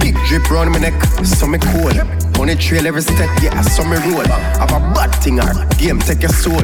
Big 0.00 0.14
drip 0.28 0.50
round 0.50 0.70
my 0.70 0.78
neck, 0.78 0.94
so 1.26 1.46
me 1.46 1.58
cool. 1.58 1.92
On 2.40 2.46
the 2.46 2.56
trail 2.58 2.86
every 2.86 3.02
step, 3.02 3.28
yeah, 3.42 3.60
so 3.60 3.84
me 3.84 3.98
roll. 3.98 4.24
Have 4.24 4.72
a 4.72 4.80
bad 4.94 5.10
thing, 5.22 5.40
our 5.40 5.66
game 5.76 5.98
take 5.98 6.22
your 6.22 6.30
soul. 6.30 6.62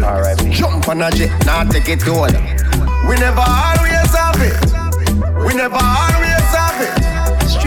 Jump 0.51 0.89
on 0.89 1.03
a 1.03 1.11
jet, 1.11 1.45
now 1.45 1.65
take 1.65 1.91
it 1.91 2.09
all. 2.09 2.33
We 3.07 3.17
never 3.17 3.45
always 3.45 4.15
have 4.17 4.41
it. 4.41 5.45
We 5.45 5.53
never 5.53 5.77
always. 5.77 6.30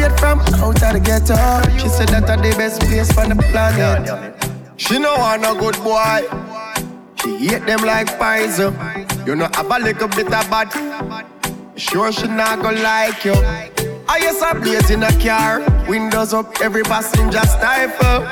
Straight 0.04 0.20
from 0.20 0.40
out 0.42 0.84
of 0.84 0.94
the 0.94 1.00
ghetto. 1.00 1.78
She 1.78 1.88
said 1.88 2.10
that 2.10 2.30
are 2.30 2.36
the 2.36 2.54
best 2.58 2.82
place 2.82 3.10
for 3.14 3.26
the 3.26 3.36
planet. 3.36 4.36
She 4.76 5.00
know 5.00 5.16
want 5.16 5.46
a 5.46 5.58
good 5.58 5.78
boy. 5.82 6.28
She 7.22 7.48
hate 7.48 7.66
them 7.66 7.80
like 7.86 8.08
poison. 8.20 8.76
Uh. 8.76 9.24
You 9.26 9.38
know, 9.38 9.48
have 9.54 9.72
a 9.72 9.80
little 9.80 10.10
bit 10.10 10.26
of 10.26 10.50
bad. 10.50 10.68
Sure, 11.78 12.12
she 12.12 12.28
not 12.28 12.62
gonna 12.62 12.82
like 12.82 13.24
you. 13.24 13.32
I 13.32 14.18
yes, 14.20 14.42
I 14.42 14.60
blaze 14.60 14.90
in 14.90 15.04
a 15.04 15.12
car. 15.24 15.62
Windows 15.88 16.34
up, 16.34 16.60
every 16.60 16.84
passenger 16.84 17.40
stifle. 17.40 18.28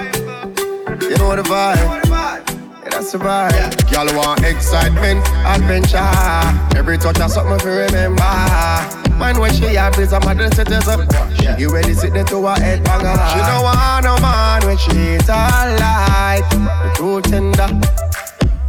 You 1.07 1.15
know 1.19 1.37
the 1.37 1.43
vibe. 1.43 2.03
Yeah, 2.09 2.89
that's 2.89 3.13
the 3.13 3.17
vibe. 3.17 3.91
Y'all 3.93 4.13
want 4.17 4.43
excitement, 4.43 5.25
adventure. 5.45 6.77
Every 6.77 6.97
touch 6.97 7.21
of 7.21 7.31
something 7.31 7.59
to 7.59 7.69
remember. 7.69 9.10
Man, 9.21 9.39
when 9.39 9.53
she 9.53 9.75
have 9.75 9.99
is 9.99 10.13
a 10.13 10.19
mother 10.21 10.49
citizen. 10.49 11.07
She 11.37 11.67
ready 11.67 11.93
sit 11.93 12.11
there 12.13 12.23
to 12.25 12.41
her 12.47 12.59
head 12.59 12.83
banger. 12.83 13.13
She 13.29 13.37
don't 13.37 13.63
want 13.63 14.03
no 14.03 14.17
man 14.19 14.65
when 14.65 14.77
she 14.77 14.89
eat 14.89 15.27
her 15.27 15.77
light. 15.77 16.41
The 16.49 16.91
too 16.97 17.21
tender. 17.21 17.69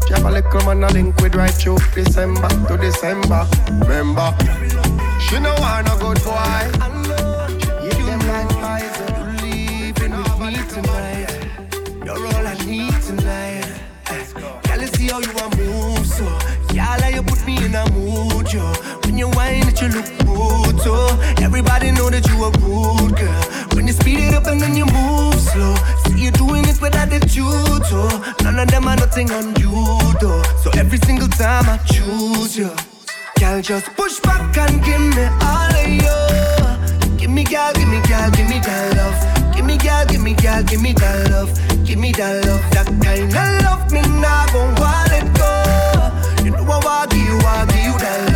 She 0.06 0.12
have 0.12 0.26
a 0.26 0.30
little 0.30 0.60
man 0.66 0.84
a 0.84 0.92
link 0.92 1.16
with 1.22 1.34
right 1.34 1.50
through 1.50 1.78
December 1.94 2.48
to 2.68 2.76
December. 2.76 3.48
Remember, 3.80 4.36
she 5.24 5.40
no 5.40 5.54
want 5.58 5.86
no 5.86 5.96
good 5.96 6.22
boy. 6.22 6.68
You 7.82 7.90
them 8.04 8.20
like 8.28 8.50
poison. 8.60 9.36
Leaving 9.40 10.12
with 10.18 10.38
me 10.38 10.60
tonight. 10.68 11.32
You're 12.04 12.26
all 12.26 12.46
I 12.46 12.54
need 12.66 12.92
tonight. 13.00 13.64
Girl, 14.64 14.86
see 14.88 15.08
how 15.08 15.20
you 15.20 15.32
a 15.32 15.56
move 15.56 16.06
so. 16.06 16.24
Y'all, 16.74 17.10
you 17.10 17.22
put 17.22 17.46
me 17.46 17.64
in 17.64 17.74
a 17.74 17.90
mood, 17.92 18.52
yo. 18.52 18.72
You 19.82 19.88
it 19.88 19.94
look 19.96 20.06
good, 20.22 20.80
so. 20.80 20.94
Everybody 21.42 21.90
know 21.90 22.08
that 22.08 22.22
you 22.30 22.38
a 22.44 22.50
rude 22.62 23.18
girl. 23.18 23.42
When 23.74 23.88
you 23.88 23.92
speed 23.92 24.20
it 24.20 24.32
up 24.32 24.46
and 24.46 24.60
then 24.60 24.76
you 24.76 24.86
move 24.86 25.34
slow. 25.34 25.74
See 26.06 26.22
you 26.22 26.30
doing 26.30 26.62
it 26.68 26.80
with 26.80 26.94
attitude, 26.94 27.82
so. 27.90 28.06
None 28.44 28.60
of 28.60 28.68
them 28.70 28.86
are 28.86 28.94
nothing 28.94 29.32
on 29.32 29.56
you, 29.58 29.74
though. 30.22 30.42
So 30.62 30.70
every 30.78 30.98
single 30.98 31.26
time 31.26 31.66
I 31.66 31.78
choose 31.90 32.56
you. 32.56 32.70
Girl, 33.40 33.60
just 33.60 33.86
push 33.96 34.20
back 34.20 34.56
and 34.56 34.84
give 34.84 35.02
me 35.02 35.26
all 35.42 35.74
of 35.74 35.88
you. 35.90 37.18
Give 37.18 37.30
me, 37.30 37.42
girl, 37.42 37.72
give 37.74 37.88
me, 37.88 37.98
girl, 38.06 38.30
give 38.30 38.46
me 38.46 38.62
that 38.62 38.94
love. 38.94 39.18
Give 39.56 39.64
me, 39.64 39.78
girl, 39.78 40.06
give 40.06 40.22
me, 40.22 40.34
girl, 40.34 40.62
give 40.62 40.80
me 40.80 40.92
that 40.92 41.30
love. 41.30 41.50
Give 41.84 41.98
me 41.98 42.12
that 42.12 42.46
love, 42.46 42.62
that 42.70 42.86
kind 43.02 43.34
of 43.34 43.64
love. 43.66 43.90
Me 43.90 44.00
nah 44.22 44.46
gon' 44.54 44.78
want 44.78 45.10
let 45.10 45.26
go. 45.34 45.50
You 46.46 46.50
know 46.54 46.70
I 46.70 46.78
want 46.86 47.10
give 47.10 47.18
you, 47.18 47.38
I 47.42 47.66
give 47.66 47.82
you 47.82 47.98
that 47.98 48.18
love. 48.26 48.31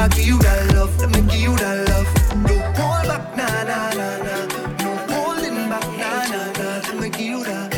I 0.00 0.08
give 0.08 0.26
you 0.26 0.38
that 0.38 0.72
love. 0.74 0.98
Let 0.98 1.10
me 1.10 1.20
give 1.28 1.40
you 1.40 1.56
that 1.58 1.86
love. 1.90 2.08
No 2.48 2.56
hold 2.80 3.04
back, 3.04 3.36
nah, 3.36 3.64
nah, 3.68 3.92
nah, 3.92 4.16
nah. 4.24 4.44
No 4.80 4.96
holding 5.12 5.68
back, 5.68 5.84
nah, 6.00 6.24
nah, 6.32 6.52
nah. 6.56 6.88
Let 6.88 6.96
me 6.96 7.10
give 7.10 7.20
you 7.20 7.44
that. 7.44 7.68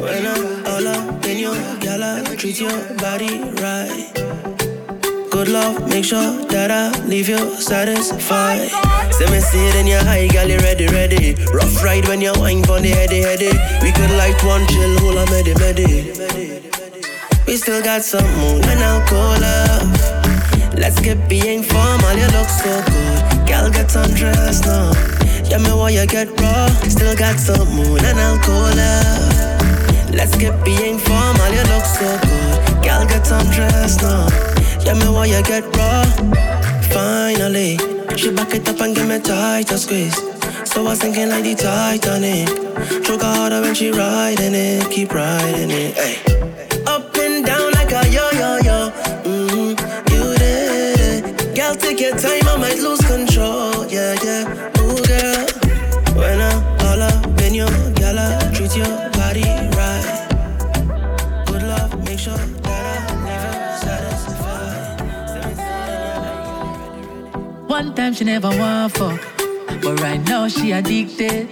When 0.00 0.24
I'm 0.24 0.64
all 0.64 0.88
up 0.88 1.26
in 1.26 1.36
your 1.36 1.54
gala, 1.84 2.24
treat 2.34 2.60
your 2.60 2.72
body 2.96 3.44
right. 3.60 4.08
Good 5.28 5.48
love, 5.48 5.86
make 5.90 6.06
sure 6.06 6.48
that 6.48 6.70
I 6.70 6.98
leave 7.04 7.28
you 7.28 7.44
satisfied. 7.60 8.72
Say 9.12 9.28
me 9.28 9.40
see 9.40 9.68
it 9.68 9.74
in 9.76 9.86
your 9.86 10.00
eye, 10.08 10.28
girl, 10.32 10.48
you 10.48 10.56
ready, 10.64 10.86
ready. 10.86 11.36
Rough 11.52 11.84
ride 11.84 12.08
when 12.08 12.22
you 12.22 12.32
wine 12.40 12.64
for 12.64 12.80
the 12.80 12.88
heady, 12.88 13.20
heady. 13.20 13.52
We 13.84 13.92
could 13.92 14.12
light 14.16 14.40
one 14.44 14.66
chill, 14.68 14.96
hold 15.00 15.20
a 15.20 15.30
medi, 15.30 15.52
medi. 15.60 16.16
We 17.46 17.58
still 17.58 17.82
got 17.84 18.00
some 18.00 18.24
moon 18.40 18.64
and 18.64 18.80
alcohol 18.80 19.40
love. 19.44 20.15
Let's 20.76 21.00
get 21.00 21.28
being 21.28 21.62
formal, 21.62 22.16
you 22.16 22.28
look 22.36 22.48
so 22.48 22.82
good. 22.84 23.48
Girl, 23.48 23.70
get 23.70 23.94
undressed 23.96 24.66
now. 24.66 24.92
Yeah, 25.48 25.58
me 25.58 25.70
why 25.70 25.90
you 25.90 26.06
get 26.06 26.28
raw. 26.40 26.68
Still 26.88 27.16
got 27.16 27.38
some 27.38 27.68
moon 27.74 28.04
and 28.04 28.18
alcohol 28.18 28.74
love. 28.76 30.14
Let's 30.14 30.36
get 30.36 30.64
being 30.64 30.98
formal, 30.98 31.50
you 31.50 31.64
look 31.72 31.84
so 31.84 32.08
good. 32.22 32.84
Girl, 32.84 33.06
get 33.06 33.30
undressed 33.30 34.02
now. 34.02 34.28
Yeah, 34.84 34.94
me 34.94 35.08
why 35.08 35.26
you 35.26 35.42
get 35.42 35.64
raw. 35.76 36.04
Finally, 36.92 37.78
she 38.16 38.30
back 38.30 38.54
it 38.54 38.68
up 38.68 38.80
and 38.80 38.94
give 38.94 39.08
me 39.08 39.18
tighter 39.18 39.78
squeeze. 39.78 40.16
So 40.64 40.82
I 40.82 40.84
was 40.84 41.00
thinking 41.00 41.28
like 41.28 41.44
the 41.44 41.54
Titanic. 41.54 42.48
Choke 43.02 43.22
harder 43.22 43.62
when 43.62 43.74
she 43.74 43.90
riding 43.90 44.54
it, 44.54 44.90
keep 44.90 45.12
riding 45.12 45.70
it. 45.70 45.94
Hey. 45.94 46.82
Up 46.86 47.14
and 47.16 47.44
down 47.44 47.72
like 47.72 47.92
a 47.92 48.08
yo 48.08 48.30
yo 48.32 48.65
time, 52.12 52.46
I 52.46 52.56
might 52.58 52.78
lose 52.78 53.00
control. 53.00 53.86
Yeah 53.86 54.14
yeah, 54.22 54.80
ooh 54.80 55.02
girl. 55.06 55.46
When 56.16 56.40
I 56.40 56.76
up 57.02 57.40
in 57.42 57.54
your 57.54 57.68
gala, 57.94 58.38
treat 58.54 58.76
your 58.76 59.10
body 59.12 59.44
right. 59.76 60.26
Good 61.46 61.62
love, 61.62 61.92
make 62.04 62.18
sure 62.18 62.36
that 62.36 63.10
I 63.10 63.76
satisfied. 63.84 65.00
One 67.68 67.94
time 67.94 68.14
she 68.14 68.24
never 68.24 68.48
want 68.48 68.92
fuck, 68.92 69.20
but 69.82 70.00
right 70.00 70.22
now 70.26 70.48
she 70.48 70.72
addicted. 70.72 71.48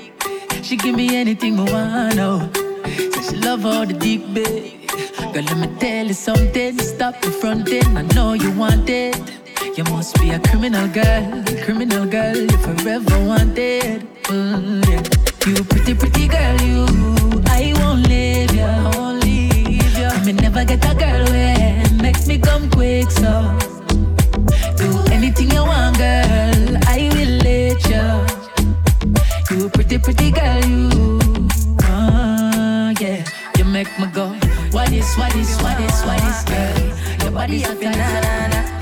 She 0.62 0.76
give 0.76 0.94
me 0.96 1.14
anything 1.14 1.58
I 1.58 1.64
want 1.72 2.16
now. 2.16 2.50
Say 2.86 3.22
she 3.28 3.36
love 3.36 3.66
all 3.66 3.84
the 3.86 3.92
dick, 3.92 4.22
babe. 4.32 4.88
Girl, 5.32 5.42
let 5.42 5.58
me 5.58 5.68
tell 5.78 6.06
you 6.06 6.14
something. 6.14 6.78
Stop 6.78 7.20
the 7.20 7.30
fronting. 7.30 7.96
I 7.96 8.02
know 8.14 8.32
you 8.32 8.50
want 8.52 8.88
it. 8.88 9.33
You 9.76 9.84
must 9.84 10.18
be 10.20 10.30
a 10.30 10.38
criminal 10.38 10.88
girl, 10.88 11.42
criminal 11.64 12.06
girl. 12.06 12.36
You 12.36 12.56
forever 12.58 13.26
wanted. 13.26 14.06
Mm, 14.24 14.86
yeah. 14.88 15.02
You 15.46 15.64
pretty, 15.64 15.94
pretty 15.94 16.28
girl, 16.28 16.60
you. 16.62 16.86
I 17.46 17.74
won't 17.78 18.08
leave 18.08 18.54
ya, 18.54 18.90
won't 18.96 19.24
leave 19.24 19.98
ya. 19.98 20.10
Me 20.24 20.32
never 20.32 20.64
get 20.64 20.84
a 20.84 20.94
girl 20.94 21.24
when 21.26 22.00
makes 22.00 22.26
me 22.26 22.38
come 22.38 22.70
quick, 22.70 23.10
so 23.10 23.56
do 24.76 24.88
anything 25.12 25.50
you 25.50 25.62
want, 25.62 25.98
girl. 25.98 26.78
I 26.86 27.10
will 27.14 27.34
let 27.42 27.80
you. 27.90 29.56
You 29.56 29.68
pretty, 29.70 29.98
pretty 29.98 30.30
girl, 30.30 30.64
you. 30.64 31.18
Ah, 31.82 32.92
yeah. 33.00 33.24
You 33.58 33.64
make 33.64 33.90
me 33.98 34.06
go. 34.06 34.28
What 34.70 34.92
is, 34.92 35.14
what 35.16 35.34
is, 35.36 35.56
what 35.62 35.80
is, 35.80 36.02
what 36.02 36.22
is, 36.22 36.44
girl? 36.44 37.24
Your 37.24 37.32
body 37.32 37.62
a 37.64 37.74
banana. 37.74 38.73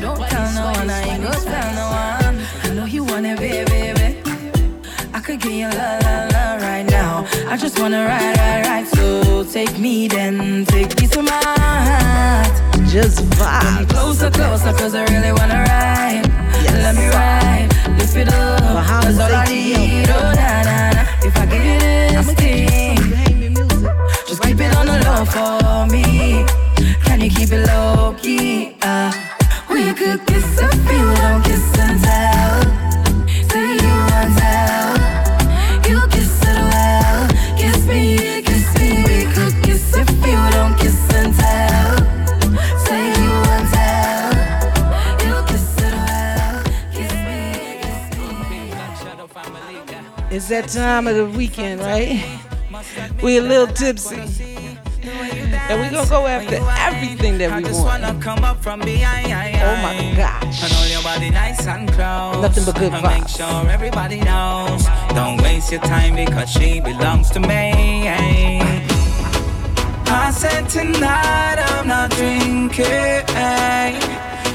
You 0.00 0.06
don't 0.06 0.28
tell 0.30 0.52
no 0.54 0.72
one, 0.78 0.88
I 0.88 1.02
ain't 1.02 1.22
gonna 1.22 1.44
tell 1.44 1.74
no 1.74 1.86
one. 1.92 2.40
I 2.62 2.74
know 2.74 2.86
you 2.86 3.04
want 3.04 3.26
it, 3.26 3.38
baby, 3.38 3.92
baby. 3.92 4.16
I 5.12 5.20
could 5.20 5.42
get 5.42 5.52
you 5.52 5.68
la 5.68 5.98
la 6.00 6.26
la 6.32 6.56
right 6.66 6.86
now. 6.88 7.26
I 7.46 7.58
just 7.58 7.78
wanna 7.78 8.06
ride, 8.06 8.34
ride, 8.38 8.64
ride. 8.64 8.88
So 8.88 9.44
take 9.44 9.78
me 9.78 10.08
then, 10.08 10.64
take 10.64 10.98
me 10.98 11.06
to 11.08 11.20
my 11.20 11.42
heart. 11.44 12.48
Just 12.88 13.18
vibe. 13.36 13.90
Closer, 13.90 14.30
closer, 14.30 14.72
cause 14.72 14.94
I 14.94 15.04
really 15.12 15.32
wanna 15.32 15.66
ride. 15.68 16.24
Let 16.80 16.94
me 16.94 17.06
ride, 17.08 17.68
lift 17.98 18.16
it 18.16 18.32
up. 18.32 19.02
Cause 19.04 19.18
all 19.18 19.34
I 19.34 19.44
need, 19.48 20.08
oh 20.08 20.32
na 20.32 20.62
na 20.64 20.92
na. 20.96 21.02
If 21.28 21.36
I 21.36 21.44
give 21.44 21.62
you 21.62 21.78
this 21.78 22.32
thing, 22.40 23.54
just 24.26 24.42
keep 24.42 24.58
it 24.60 24.74
on 24.76 24.86
the 24.86 24.96
low 25.04 25.26
for 25.26 25.84
me. 25.92 26.46
Can 27.04 27.20
you 27.20 27.28
keep 27.28 27.52
it 27.52 27.66
low 27.66 28.16
key? 28.18 28.76
Uh, 28.80 29.12
It's 50.32 50.48
that 50.48 50.68
time 50.68 51.08
of 51.08 51.16
the 51.16 51.26
weekend, 51.26 51.80
right? 51.80 52.24
We 53.20 53.38
a 53.38 53.42
little 53.42 53.66
tipsy. 53.66 54.49
And 55.70 55.78
we're 55.80 55.90
gonna 55.92 56.10
go 56.10 56.26
after 56.26 56.56
everything 56.80 57.38
that 57.38 57.62
we 57.62 57.72
want. 57.72 58.20
come 58.20 58.42
up 58.42 58.60
from 58.60 58.80
behind. 58.80 59.28
Oh 59.62 59.76
my 59.86 60.16
gosh. 60.16 60.64
And 60.64 60.72
hold 60.72 60.90
your 60.90 61.02
body 61.02 61.30
nice 61.30 61.64
and 61.64 61.88
close. 61.92 62.42
Nothing 62.42 62.64
but 62.64 62.74
good 62.74 62.92
And 62.92 63.04
Make 63.04 63.22
vibes. 63.22 63.36
sure 63.36 63.70
everybody 63.70 64.18
knows. 64.18 64.84
Don't 65.14 65.40
waste 65.40 65.70
your 65.70 65.80
time 65.82 66.16
because 66.16 66.50
she 66.50 66.80
belongs 66.80 67.30
to 67.30 67.38
me. 67.38 68.08
I 70.08 70.32
said 70.32 70.68
tonight 70.68 71.58
I'm 71.70 71.86
not 71.86 72.10
drinking. 72.10 73.30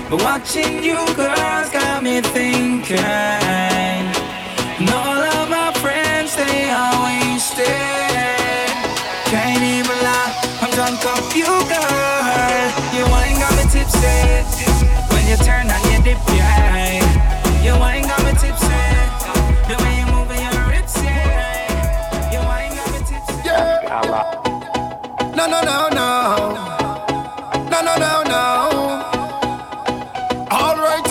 But 0.09 0.22
watching 0.22 0.84
you 0.84 0.97
girls 1.16 1.70
got 1.70 2.03
me 2.03 2.20
thinking. 2.20 2.97
And 2.99 4.89
all 4.89 5.24
of 5.39 5.49
my 5.49 5.72
friends, 5.80 6.36
they 6.36 6.70
are 6.70 7.03
wasted 7.05 8.05
drunk 10.76 11.05
off 11.05 11.34
you, 11.34 11.45
girl. 11.45 12.67
You 12.91 13.05
ain't 13.07 13.39
got 13.39 13.55
me 13.55 13.63
tipsy. 13.71 14.43
When 15.15 15.23
you 15.26 15.38
turn 15.38 15.71
on 15.71 15.82
your 15.89 16.01
dip, 16.03 16.19
yeah. 16.36 16.99
You 17.63 17.73
ain't 17.88 18.05
got 18.05 18.21
me 18.26 18.32
tipsy. 18.32 18.84
The 19.69 19.76
way 19.82 19.93
you 19.99 20.05
move 20.11 20.28
your 20.36 20.51
yeah. 21.01 22.34
You 22.34 22.41
ain't 22.57 22.76
got 22.76 22.88
me 22.91 22.99
tipsy. 23.07 23.36
Yeah. 23.45 23.95
No, 25.38 25.45
no, 25.47 25.59
no, 25.61 25.88
no. 25.99 26.11
No, 27.71 27.80
no, 27.88 27.95
no, 27.95 28.13
no. 28.34 28.43
All 30.51 30.76
right. 30.76 31.03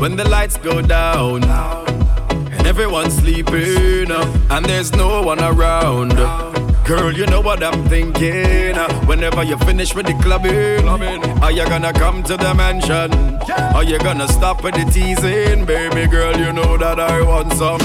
When 0.00 0.16
the 0.16 0.24
lights 0.28 0.56
go 0.56 0.82
down. 0.82 1.44
Everyone's 2.66 3.14
sleeping, 3.14 4.10
and 4.10 4.64
there's 4.64 4.92
no 4.92 5.22
one 5.22 5.40
around. 5.40 6.49
Girl, 6.90 7.12
you 7.12 7.24
know 7.26 7.40
what 7.40 7.62
I'm 7.62 7.86
thinking. 7.88 8.74
Uh, 8.74 8.92
whenever 9.06 9.44
you 9.44 9.56
finish 9.58 9.94
with 9.94 10.06
the 10.06 10.14
clubbing, 10.14 10.88
are 11.40 11.52
you 11.52 11.64
gonna 11.66 11.92
come 11.92 12.24
to 12.24 12.36
the 12.36 12.52
mansion? 12.52 13.14
Are 13.78 13.84
you 13.84 14.00
gonna 14.00 14.26
stop 14.26 14.64
with 14.64 14.74
the 14.74 14.82
teasing? 14.90 15.64
Baby 15.64 16.10
girl, 16.10 16.36
you 16.36 16.52
know 16.52 16.76
that 16.78 16.98
I 16.98 17.22
want 17.22 17.52
some. 17.52 17.78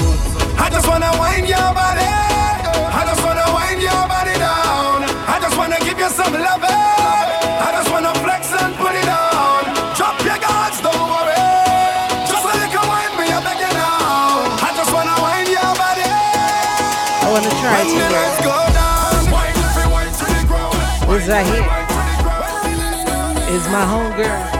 I 0.58 0.66
just 0.74 0.88
wanna 0.88 1.06
wind 1.22 1.46
your 1.46 1.70
body. 1.70 2.02
I 2.02 3.06
just 3.06 3.22
wanna 3.22 3.46
wind 3.54 3.78
your 3.78 4.02
body 4.10 4.34
down. 4.42 5.06
I 5.30 5.38
just 5.38 5.56
wanna 5.56 5.78
give 5.86 6.02
you 6.02 6.10
some 6.10 6.34
love. 6.34 6.66
I 6.66 7.70
just 7.78 7.88
wanna 7.94 8.10
flex 8.26 8.50
and 8.58 8.74
put 8.74 8.90
it 8.90 9.06
on. 9.06 9.70
Drop 9.94 10.18
your 10.26 10.34
guards, 10.42 10.82
don't 10.82 11.06
worry. 11.14 11.46
Just 12.26 12.42
a 12.42 12.52
little 12.58 12.86
wine, 12.90 13.14
me, 13.22 13.30
I 13.30 13.38
beg 13.38 13.62
you 13.62 13.70
now. 13.70 14.66
I 14.66 14.74
just 14.74 14.90
wanna 14.90 15.14
wind 15.22 15.46
your 15.46 15.72
body. 15.78 16.10
I 16.10 17.26
wanna 17.30 17.54
try 17.54 17.70
it 17.70 17.94
When 17.94 18.10
the 18.10 18.42
go 18.42 18.65
This 21.16 21.28
right 21.28 21.46
here 21.46 21.62
is 23.56 23.66
my 23.68 23.84
homegirl, 23.88 24.55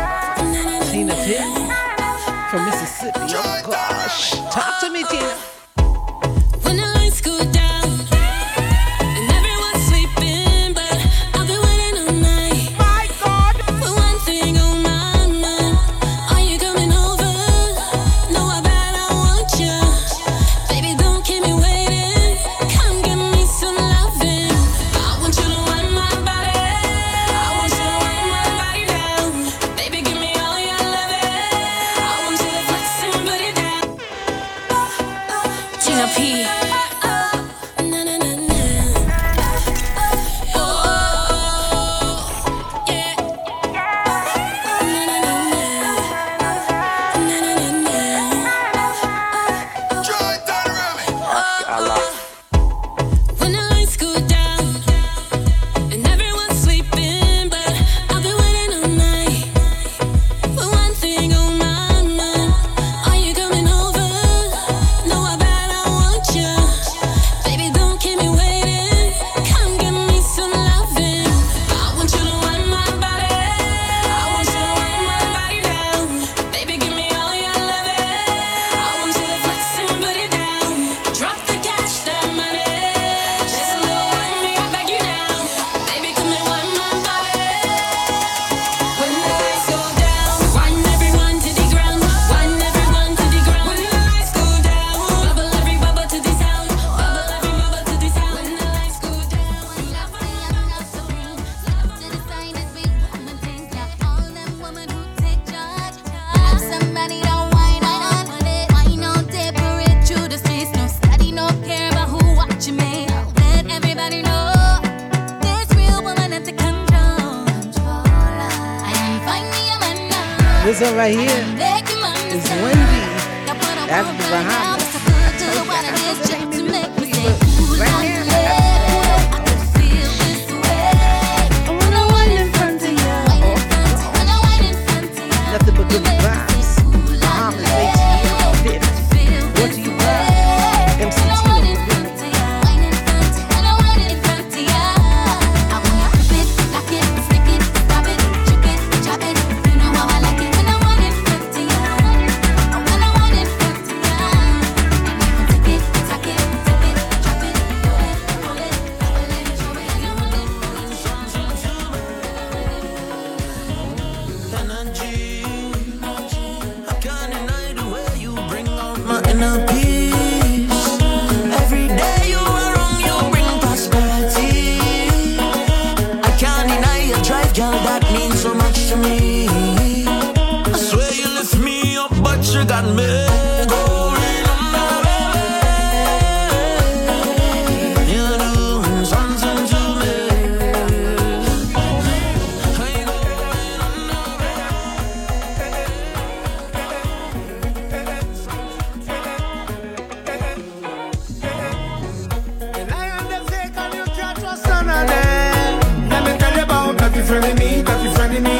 about 207.28 207.42
that 207.42 207.50
you 207.50 207.50
friendly 207.50 207.54
me, 207.54 207.82
that 207.82 208.02
you 208.04 208.10
friendly 208.12 208.40
me, 208.40 208.58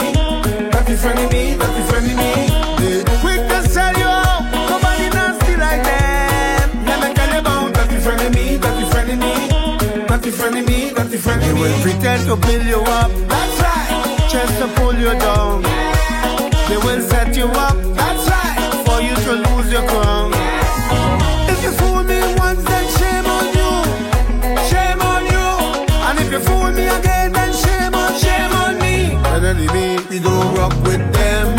that 0.70 0.88
you 0.88 0.96
friendly 0.96 1.26
me, 1.28 1.54
that 1.54 1.76
you 1.76 1.84
friendly 1.86 2.14
me. 2.14 2.30
Yeah. 2.82 3.20
Quick 3.20 3.40
to 3.48 3.68
sell 3.68 3.92
you 3.94 4.04
out, 4.04 4.42
nobody 4.52 5.08
nasty 5.10 5.56
like 5.56 5.82
them. 5.84 6.84
Let 6.84 6.98
me 7.02 7.14
tell 7.14 7.32
you 7.32 7.40
about 7.40 7.74
that 7.74 7.92
you 7.92 8.00
friendly 8.00 8.28
me, 8.30 8.56
that 8.56 8.80
you 8.80 8.86
friendly 8.90 9.16
me, 9.16 9.48
that 10.08 10.26
you 10.26 10.32
friendly 10.32 10.62
me, 10.62 10.90
that 10.90 11.10
you 11.10 11.18
friendly 11.18 11.52
me. 11.52 11.54
They 11.54 11.60
will 11.60 11.82
pretend 11.82 12.26
to 12.26 12.36
build 12.36 12.66
you 12.66 12.80
up, 12.80 13.10
that's 13.28 13.60
right, 13.62 14.28
just 14.30 14.58
to 14.58 14.68
pull 14.80 14.94
you 14.94 15.12
down. 15.18 15.62
They 16.68 16.78
will 16.78 17.00
set 17.02 17.36
you 17.36 17.46
up, 17.46 17.76
that's 17.94 18.28
right, 18.28 18.58
for 18.86 19.00
you 19.00 19.14
to 19.14 19.32
lose 19.48 19.70
your 19.72 19.86
crown. 19.86 20.25
away, 29.76 29.98
we 30.10 30.18
don't 30.18 30.54
rock 30.56 30.72
with 30.84 31.04
them. 31.12 31.56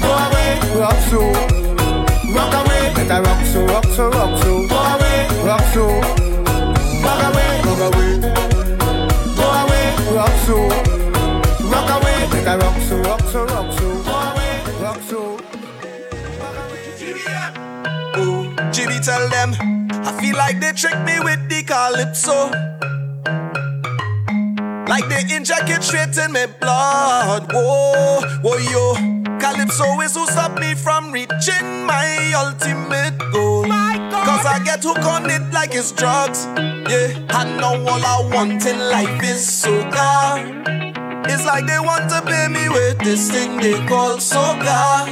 Go 0.00 0.10
away, 0.24 0.60
rock 0.78 0.98
so, 1.10 1.20
rock 2.34 2.54
away. 2.60 2.92
Better 2.94 3.22
rock 3.22 3.44
so, 3.46 3.66
rock 3.66 3.84
so, 3.84 4.10
rock 4.10 4.38
so. 4.42 4.68
Go 4.68 4.76
away, 4.76 5.18
rock 5.44 5.64
so, 5.74 5.86
rock 7.04 7.22
away, 7.28 7.50
rock 7.66 7.82
away. 7.88 8.20
Go 9.36 9.46
away, 9.62 9.84
rock 10.14 10.34
so, 10.46 10.56
rock 11.72 11.90
away. 11.96 12.18
Better 12.30 12.58
rock 12.58 12.76
so, 12.88 12.96
rock 13.02 13.22
so, 13.32 13.44
rock 13.44 13.72
so. 13.78 14.02
Go 14.02 14.14
away, 14.30 14.52
rock 14.80 15.00
so. 15.02 15.40
Oh, 18.20 18.70
Jimmy, 18.72 18.98
tell 19.00 19.28
them 19.28 19.54
I 19.90 20.12
feel 20.20 20.36
like 20.36 20.60
they 20.60 20.72
tricked 20.72 21.04
me 21.04 21.20
with 21.20 21.48
the 21.48 21.62
calypso. 21.62 22.67
Like 24.88 25.06
they 25.10 25.36
inject 25.36 25.84
straight 25.84 26.16
in 26.16 26.32
my 26.32 26.46
blood. 26.46 27.52
Whoa, 27.52 28.22
whoa, 28.42 28.56
yo. 28.56 28.94
Calypso 29.38 30.00
is 30.00 30.16
who 30.16 30.26
stop 30.26 30.58
me 30.58 30.74
from 30.74 31.12
reaching 31.12 31.84
my 31.84 32.32
ultimate 32.34 33.18
goal. 33.30 33.64
Cause 33.64 34.46
I 34.46 34.62
get 34.64 34.82
hooked 34.82 35.04
on 35.04 35.28
it 35.28 35.42
like 35.52 35.74
it's 35.74 35.92
drugs. 35.92 36.46
Yeah, 36.56 37.12
and 37.38 37.60
now 37.60 37.76
all 37.76 38.02
I 38.02 38.30
want 38.32 38.64
in 38.64 38.78
life 38.78 39.22
is 39.22 39.46
soca. 39.46 40.64
It's 41.26 41.44
like 41.44 41.66
they 41.66 41.78
want 41.78 42.08
to 42.08 42.22
pay 42.22 42.48
me 42.48 42.70
with 42.70 42.98
this 43.00 43.30
thing 43.30 43.58
they 43.58 43.74
call 43.86 44.16
soca. 44.16 45.04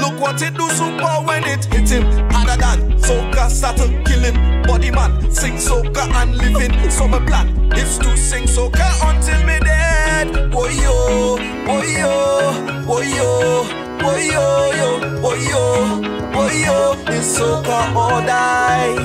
Look 0.00 0.20
what 0.20 0.42
it 0.42 0.54
do 0.54 0.68
super 0.68 1.14
when 1.24 1.44
it 1.44 1.64
hit 1.64 1.88
him 1.88 2.04
harder 2.30 2.60
than 2.60 2.98
soca 2.98 3.48
start 3.48 3.78
to 3.78 3.88
kill 4.04 4.20
him. 4.20 4.62
Body 4.64 4.90
man 4.90 5.30
sing 5.30 5.54
soca 5.54 6.12
and 6.20 6.36
living. 6.36 6.72
My 7.10 7.18
plan 7.26 7.51
is 7.76 7.98
to 7.98 8.16
sing 8.16 8.44
soca 8.44 8.88
until 9.08 9.40
me 9.46 9.58
dead. 9.60 10.50
Boy 10.50 10.70
yo, 10.70 11.36
boy 11.64 11.86
yo, 11.86 12.84
boy 12.86 13.02
yo, 13.02 13.64
boy 13.98 14.20
yo, 14.34 14.72
yo, 14.80 15.20
boy 15.20 15.38
yo, 15.50 16.00
boy 16.32 16.52
yo. 16.64 16.94
It's 17.08 17.38
soca 17.38 17.94
or 17.94 18.24
die. 18.26 18.96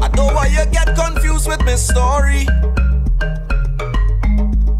I 0.00 0.08
know 0.16 0.26
why 0.26 0.46
you 0.46 0.64
get 0.70 0.94
confused 0.96 1.48
with 1.48 1.60
my 1.64 1.76
story. 1.76 2.46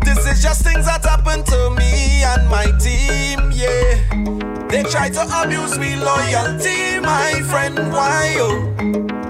This 0.05 0.26
is 0.26 0.42
just 0.42 0.62
things 0.64 0.86
that 0.86 1.05
happen 1.05 1.44
to 1.44 1.70
me 1.78 2.22
and 2.22 2.48
my 2.48 2.66
team, 2.78 3.50
yeah. 3.52 4.68
They 4.68 4.82
try 4.82 5.09
to 5.11 5.42
abuse 5.42 5.78
me 5.78 5.96
loyalty, 5.96 6.98
my 7.00 7.40
friend, 7.48 7.76
why 7.92 8.34
oh? 8.38 8.70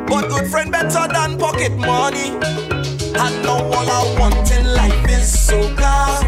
But 0.06 0.28
good 0.28 0.46
friend 0.50 0.70
better 0.70 1.08
than 1.12 1.38
pocket 1.38 1.72
money. 1.76 2.63
And 3.16 3.42
now 3.42 3.62
all 3.62 3.90
I 3.90 4.16
want 4.18 4.50
in 4.50 4.66
life 4.74 5.08
is 5.08 5.26
soca. 5.48 6.20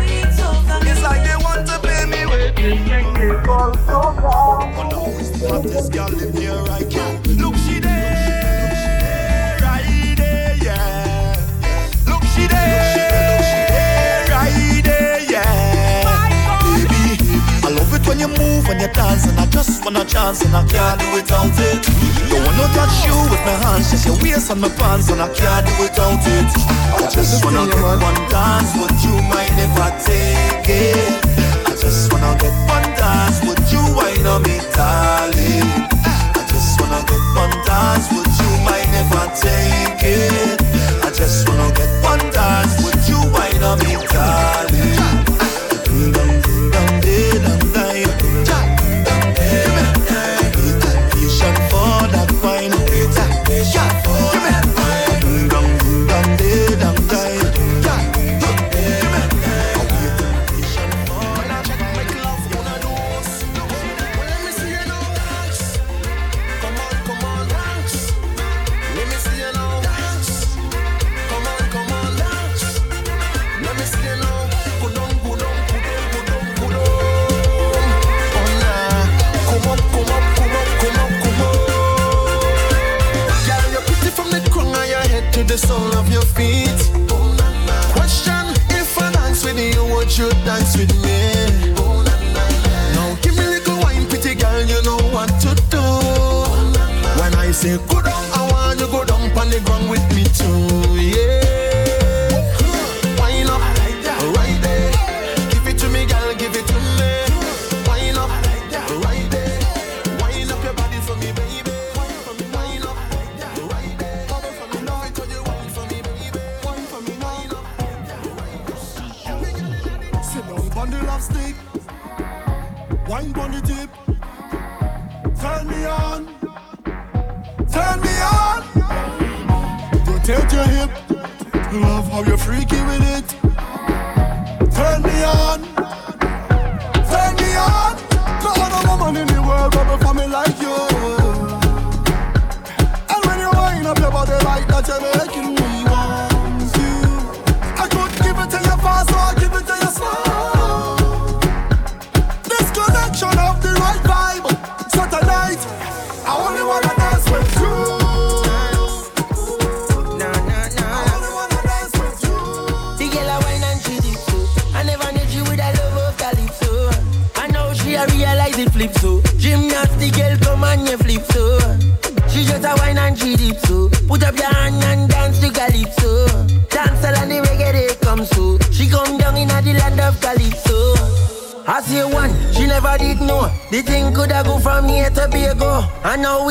It's 0.88 1.02
like 1.02 1.22
they 1.26 1.36
want 1.36 1.66
to 1.66 1.78
pay 1.80 2.06
me 2.06 2.24
with 2.26 2.54
this 2.56 2.78
thing 2.88 3.12
they 3.14 3.34
call 3.44 3.72
soca. 3.72 4.32
Oh 4.76 4.88
no, 4.90 5.18
it's 5.18 5.30
the 5.30 5.48
hottest 5.48 5.92
girl 5.92 6.14
in 6.22 6.32
here, 6.36 6.64
I 6.70 6.85
and 19.86 19.96
I 19.96 20.02
just 20.02 20.14
want 20.14 20.14
a 20.14 20.14
chance, 20.14 20.42
and 20.42 20.56
I 20.56 20.64
can't 20.66 21.00
do 21.00 21.06
without 21.14 21.58
it. 21.58 21.82
Don't 22.28 22.44
wanna 22.44 22.66
touch 22.74 23.06
you 23.06 23.14
with 23.30 23.42
my 23.46 23.56
hands, 23.62 23.90
just 23.90 24.06
your 24.06 24.16
waist 24.22 24.50
and 24.50 24.60
my 24.60 24.68
pants, 24.68 25.10
and 25.10 25.22
I 25.22 25.28
can't 25.28 25.66
do 25.66 25.72
without 25.82 26.22
it. 26.26 26.50
I 26.96 27.08
just 27.10 27.44
wanna 27.44 27.66
get 27.66 27.82
one 27.82 28.20
dance, 28.28 28.74
would 28.78 28.96
you 29.04 29.14
mind 29.30 29.56
if 29.58 29.74
I 29.78 29.90
take 30.02 30.68
it? 30.68 31.26
I 31.66 31.72
just 31.78 32.12
wanna 32.12 32.34
get 32.38 32.54
one 32.66 32.88
dance, 32.98 33.38
would 33.46 33.62
you 33.70 33.82
wine 33.94 34.26
on 34.26 34.42
me, 34.42 34.58
darling? 34.74 35.70
I 36.34 36.42
just 36.50 36.80
wanna 36.80 37.02
get 37.06 37.22
one 37.38 37.54
dance, 37.64 38.10
would 38.10 38.32
you 38.42 38.50
mind 38.66 38.92
if 39.02 39.10
I 39.14 39.26
take 39.38 40.02
it? 40.02 40.58
I 41.04 41.10
just 41.10 41.48
wanna 41.48 41.70
get 41.74 41.90
one 42.02 42.24
dance, 42.32 42.74
would 42.82 43.02
you 43.06 43.20
wine 43.30 43.62
on 43.62 43.78
me, 43.84 43.94
darling? 44.10 45.15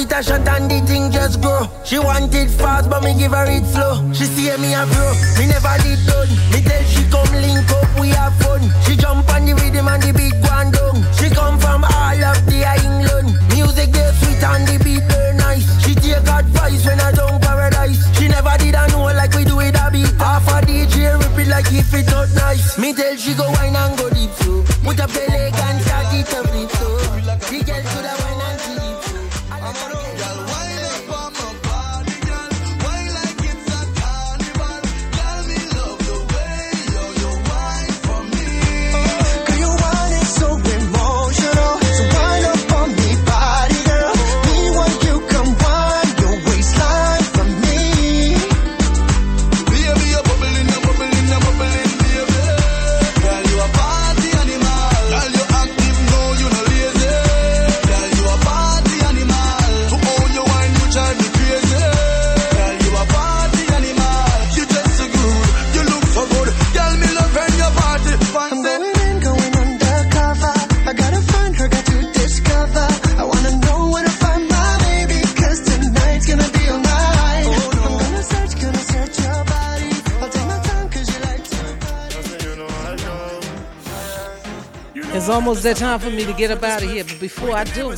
With 0.05 0.13
a 0.13 0.21
shot 0.21 0.47
and 0.47 0.69
the 0.69 0.85
thing 0.85 1.11
just 1.11 1.41
grow. 1.41 1.67
She 1.83 1.97
want 1.97 2.31
it 2.35 2.51
fast, 2.51 2.91
but 2.91 3.01
me 3.01 3.17
give 3.17 3.31
her 3.31 3.49
it 3.49 3.65
slow. 3.65 4.13
She 4.13 4.25
see 4.25 4.55
me 4.61 4.75
a 4.75 4.85
bro, 4.85 5.13
me 5.39 5.47
never 5.47 5.75
did 5.81 6.05
done. 6.05 6.29
Me 6.53 6.61
tell 6.61 6.83
she 6.83 7.09
come 7.09 7.33
link 7.41 7.74
that 85.65 85.77
time 85.77 85.99
for 85.99 86.11
me 86.11 86.23
to 86.23 86.33
get 86.33 86.51
up 86.51 86.61
out 86.61 86.83
of 86.83 86.89
here, 86.91 87.03
but 87.03 87.19
before 87.19 87.57
I 87.57 87.63
do, 87.63 87.89
I 87.89 87.97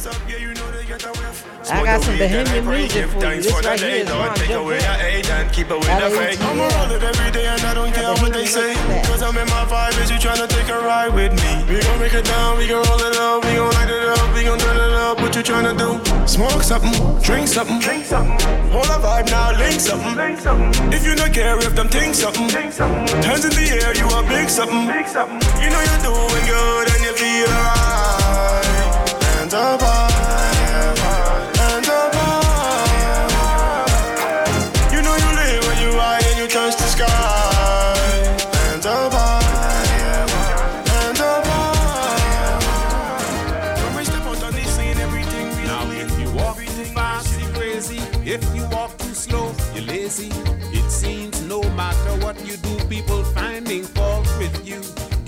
got 1.83 1.99
some 1.99 2.15
Bahamian 2.15 2.63
music 2.63 3.11
for 3.11 3.19
you. 3.19 3.43
This 3.43 3.51
right 3.51 3.77
here 3.77 4.07
is 4.07 4.09
Ron 4.09 4.35
Joe. 4.47 4.71
I'm 4.71 6.61
around 6.63 6.91
it 6.95 7.03
every 7.03 7.31
day 7.31 7.45
and 7.45 7.59
I 7.59 7.73
don't 7.73 7.91
care 7.91 8.15
what 8.23 8.31
they 8.31 8.45
say. 8.45 8.73
Cause 9.03 9.21
I'm 9.21 9.35
in 9.35 9.45
my 9.51 9.67
vibe, 9.67 10.01
is 10.01 10.09
you 10.09 10.15
tryna 10.15 10.47
take 10.47 10.69
a 10.69 10.79
ride 10.79 11.13
with 11.13 11.33
me? 11.35 11.51
We 11.67 11.83
gon' 11.83 11.99
make 11.99 12.13
it 12.13 12.23
down, 12.23 12.57
we 12.57 12.69
gon' 12.69 12.87
roll 12.87 13.03
it 13.03 13.17
up, 13.17 13.43
we 13.43 13.55
gon' 13.55 13.73
light 13.73 13.89
it 13.89 14.07
up, 14.15 14.33
we 14.33 14.43
gon' 14.45 14.59
turn 14.59 14.77
it 14.77 14.93
up. 14.93 15.19
What 15.19 15.35
you 15.35 15.43
tryna 15.43 15.75
do? 15.75 15.99
Smoke 16.25 16.63
something, 16.63 16.95
drink 17.21 17.49
something, 17.49 17.81
drink 17.81 18.05
something. 18.05 18.39
Hold 18.71 18.85
a 18.85 18.97
vibe 19.03 19.27
now, 19.27 19.51
link 19.59 19.81
something, 19.81 20.15
link 20.15 20.39
something. 20.39 20.93
If 20.93 21.05
you 21.05 21.15
don't 21.15 21.33
care 21.33 21.59
if 21.59 21.75
them 21.75 21.89
think 21.89 22.15
something, 22.15 22.47
think 22.47 22.71
something. 22.71 23.23
Hands 23.23 23.43
in 23.43 23.51
the 23.51 23.67
air, 23.83 23.91
you 23.91 24.07
a 24.07 24.23
big 24.23 24.47
something, 24.47 24.87
big 24.87 25.05
something. 25.05 25.41
You 25.61 25.69
know 25.69 25.83
you're 25.83 26.15
doing 26.15 26.45
good 26.47 26.86
and 27.19 27.25
you 27.25 27.45
feel 27.45 27.49
alright. 29.51 30.26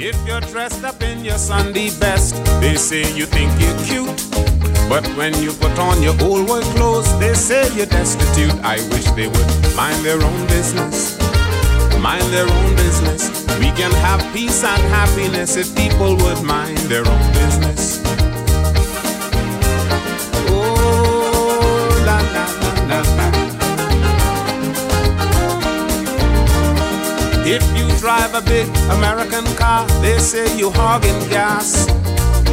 If 0.10 0.28
you're 0.28 0.42
dressed 0.42 0.84
up 0.84 1.04
in 1.04 1.24
your 1.24 1.38
Sunday 1.38 1.92
best, 2.00 2.34
they 2.62 2.78
say 2.78 3.02
you 3.14 3.28
think 3.28 3.52
you're 3.62 3.78
cute. 3.86 4.10
But 4.90 5.06
when 5.16 5.40
you 5.40 5.52
put 5.52 5.78
on 5.78 6.02
your 6.02 6.20
old 6.24 6.50
work 6.50 6.64
clothes, 6.74 7.08
they 7.20 7.36
say 7.36 7.72
you're 7.76 7.86
destitute. 7.86 8.56
I 8.64 8.78
wish 8.90 9.06
they 9.12 9.28
would 9.28 9.76
mind 9.76 10.04
their 10.04 10.20
own 10.20 10.48
business. 10.48 11.16
Mind 12.02 12.26
their 12.34 12.50
own 12.50 12.76
business. 12.76 13.30
We 13.60 13.70
can 13.78 13.92
have 14.02 14.22
peace 14.34 14.64
and 14.64 14.82
happiness 14.90 15.56
if 15.58 15.76
people 15.76 16.18
would 16.18 16.42
mind 16.42 16.80
their 16.90 17.08
own 17.08 17.34
business. 17.34 18.02
Drive 28.00 28.34
a 28.34 28.42
big 28.42 28.68
American 28.92 29.46
car, 29.58 29.86
they 30.02 30.18
say 30.20 30.58
you 30.58 30.72
hogging 30.72 31.20
gas. 31.30 31.86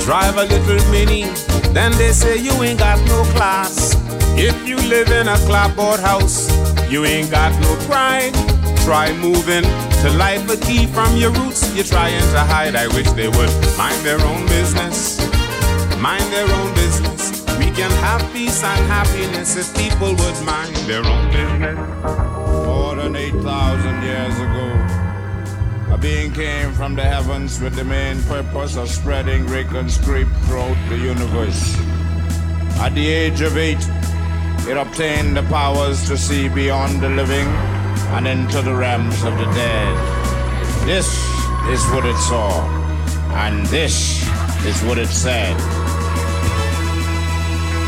Drive 0.05 0.36
a 0.38 0.44
little 0.44 0.90
mini, 0.90 1.24
then 1.72 1.92
they 1.92 2.12
say 2.12 2.36
you 2.36 2.53
ain't 2.64 2.80
got 2.80 2.99
no 3.07 3.22
class. 3.34 3.94
If 4.36 4.66
you 4.66 4.76
live 4.88 5.09
in 5.11 5.28
a 5.28 5.36
clapboard 5.47 6.01
house, 6.01 6.51
you 6.90 7.05
ain't 7.05 7.30
got 7.30 7.53
no 7.62 7.76
pride. 7.86 8.34
Try 8.84 9.12
moving 9.18 9.62
to 9.62 10.09
Lyford 10.18 10.62
Cay 10.62 10.86
from 10.86 11.16
your 11.16 11.30
roots. 11.30 11.72
You're 11.74 11.84
trying 11.84 12.20
to 12.32 12.40
hide. 12.40 12.74
I 12.76 12.88
wish 12.88 13.11
they 13.12 13.28
would 13.28 13.51
mind 13.78 14.05
their 14.05 14.20
own 14.20 14.47
business. 14.47 15.18
Mind 16.01 16.26
their 16.32 16.51
own 16.53 16.74
business. 16.74 17.42
We 17.59 17.70
can 17.70 17.90
have 18.03 18.22
peace 18.32 18.62
and 18.62 18.86
happiness 18.86 19.57
if 19.57 19.74
people 19.76 20.11
would 20.14 20.44
mind 20.44 20.74
their 20.90 21.05
own 21.05 21.30
business. 21.30 21.78
More 22.66 22.94
than 22.97 23.16
8,000 23.16 24.03
years 24.03 24.38
ago, 24.38 24.86
a 25.91 25.99
being 25.99 26.32
came 26.32 26.72
from 26.72 26.95
the 26.95 27.03
heavens 27.03 27.61
with 27.61 27.74
the 27.74 27.84
main 27.84 28.20
purpose 28.24 28.76
of 28.76 28.89
spreading 28.89 29.47
script 29.89 30.30
throughout 30.45 30.76
the 30.89 30.99
universe. 30.99 31.76
At 32.78 32.95
the 32.95 33.07
age 33.07 33.41
of 33.41 33.57
eight, 33.57 33.84
it 34.68 34.76
obtained 34.76 35.37
the 35.37 35.45
powers 35.45 36.07
to 36.09 36.18
see 36.18 36.49
beyond 36.49 37.01
the 37.01 37.09
living 37.09 37.47
and 38.16 38.26
into 38.26 38.62
the 38.62 38.74
realms 38.74 39.22
of 39.22 39.39
the 39.39 39.47
dead. 39.55 40.87
This 40.87 41.07
is 41.68 41.84
what 41.91 42.05
it 42.05 42.16
saw, 42.16 42.66
and 43.45 43.64
this 43.66 44.26
is 44.66 44.82
what 44.82 44.99
it 44.99 45.09
said. 45.09 45.86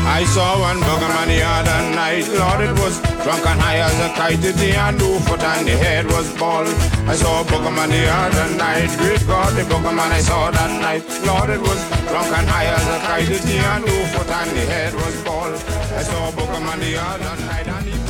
I 0.05 0.23
saw 0.25 0.59
one 0.59 0.79
buggerman 0.79 1.27
the 1.27 1.41
other 1.43 1.95
night. 1.95 2.27
Lord, 2.27 2.61
it 2.61 2.75
was 2.79 2.99
drunk 3.23 3.45
and 3.45 3.59
high 3.59 3.79
as 3.79 3.97
a 3.99 4.09
kite. 4.15 4.43
It 4.43 4.55
the 4.55 4.71
hand 4.71 5.01
foot 5.27 5.43
and 5.43 5.67
the 5.67 5.75
head 5.77 6.05
was 6.05 6.27
bald. 6.37 6.67
I 7.07 7.15
saw 7.15 7.41
a 7.41 7.43
buggerman 7.43 7.89
the 7.89 8.07
other 8.07 8.55
night. 8.55 8.89
Great 8.97 9.25
God, 9.27 9.53
the 9.55 9.63
buggerman 9.63 10.11
I 10.11 10.21
saw 10.21 10.51
that 10.51 10.81
night. 10.81 11.03
Lord, 11.25 11.49
it 11.49 11.61
was 11.61 11.79
drunk 12.09 12.31
and 12.37 12.47
high 12.47 12.65
as 12.65 12.85
a 12.95 12.99
kite. 13.07 13.29
It 13.29 13.41
the 13.43 13.57
hand 13.63 13.85
foot 14.13 14.29
and 14.29 14.51
the 14.51 14.65
head 14.65 14.93
was 14.93 15.23
bald. 15.23 15.53
I 15.99 16.03
saw 16.03 16.29
a 16.29 16.31
buggerman 16.31 16.79
the 16.79 16.97
other 16.97 17.35
night. 17.45 17.67
And 17.67 17.85
he 17.87 18.08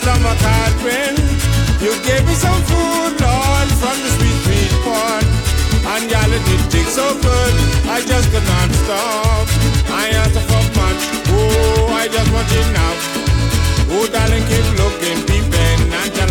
stomach 0.00 0.40
been. 0.80 1.16
You 1.84 1.92
gave 2.08 2.24
me 2.24 2.34
some 2.34 2.60
food, 2.64 3.12
Lord, 3.20 3.68
from 3.80 3.96
the 4.00 4.10
sweet, 4.16 4.38
sweet 4.44 4.72
pot. 4.84 5.24
And 5.92 6.08
it 6.08 6.42
did 6.48 6.62
taste 6.72 6.94
so 6.96 7.06
good, 7.20 7.54
I 7.96 8.00
just 8.10 8.30
could 8.32 8.46
not 8.54 8.68
stop. 8.82 9.46
I 9.92 10.04
asked 10.22 10.40
for 10.50 10.64
much, 10.80 11.02
oh, 11.36 12.02
I 12.02 12.08
just 12.08 12.30
want 12.32 12.48
it 12.60 12.68
now. 12.72 12.94
Oh, 13.92 14.06
darling, 14.14 14.44
keep 14.48 14.66
looking, 14.80 15.18
peeping 15.28 15.80
until 16.00 16.29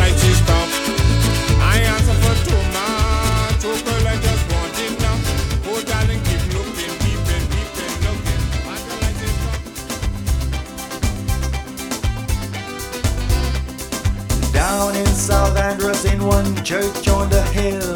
in 16.20 16.28
one 16.28 16.64
church 16.64 17.08
on 17.08 17.30
the 17.30 17.42
hill. 17.54 17.94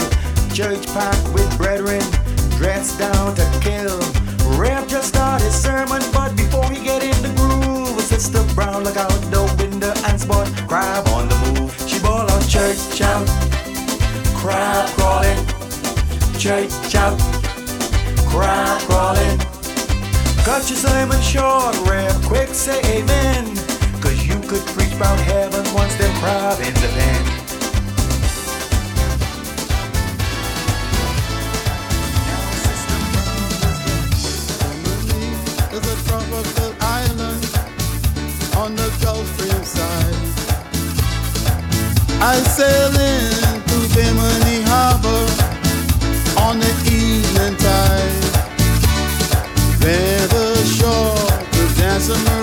Church 0.53 0.85
packed 0.87 1.27
with 1.33 1.49
brethren, 1.57 2.01
dressed 2.57 2.99
down 2.99 3.35
to 3.35 3.45
kill. 3.61 3.99
Rev 4.57 4.87
just 4.87 5.09
started 5.09 5.51
sermon, 5.51 6.01
but 6.13 6.35
before 6.35 6.69
he 6.69 6.83
get 6.83 7.03
in 7.03 7.17
the 7.21 7.33
groove, 7.35 7.99
Sister 8.01 8.43
Brown 8.55 8.83
look 8.83 8.97
out 8.97 9.11
the 9.31 9.43
window 9.59 9.93
and 10.07 10.19
spot 10.19 10.47
crab 10.67 11.07
on 11.09 11.27
the 11.29 11.35
move. 11.45 11.71
She 11.87 11.99
ball 11.99 12.29
out 12.29 12.47
church 12.47 13.01
out, 13.01 13.27
crab 14.35 14.89
crawling, 14.95 15.41
church 16.37 16.95
out, 16.95 17.17
crab 18.29 18.81
crawling. 18.81 19.39
Cut 20.43 20.69
your 20.69 20.77
sermon 20.77 21.21
short, 21.21 21.75
Rev, 21.87 22.13
quick 22.25 22.49
say 22.49 22.79
amen. 22.97 23.55
Cause 24.01 24.25
you 24.27 24.39
could 24.41 24.65
preach 24.75 24.93
about 24.93 25.19
heaven 25.19 25.63
once 25.73 25.95
them 25.95 26.13
crab 26.19 26.59
in 26.59 26.73
the 26.75 26.89
land. 26.97 27.32
I 42.25 42.37
sail 42.55 42.87
into 42.87 43.79
Bimini 43.93 44.61
Harbor 44.63 45.25
on 46.39 46.57
the 46.57 46.71
evening 46.87 47.57
tide. 47.57 48.23
There 49.81 50.27
the 50.27 50.55
shore 50.63 51.27
to 51.51 51.61
dance 51.75 52.07
a 52.07 52.42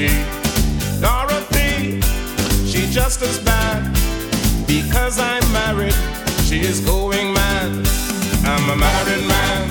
she. 0.00 0.08
Dorothy, 1.00 2.00
she 2.66 2.90
just 2.90 3.22
as 3.22 3.38
bad. 3.40 3.82
Because 4.66 5.18
I'm 5.18 5.44
married, 5.52 5.94
she 6.44 6.60
is 6.60 6.80
going 6.80 7.32
mad. 7.34 7.70
I'm 8.44 8.70
a 8.70 8.76
married 8.76 9.26
man, 9.26 9.68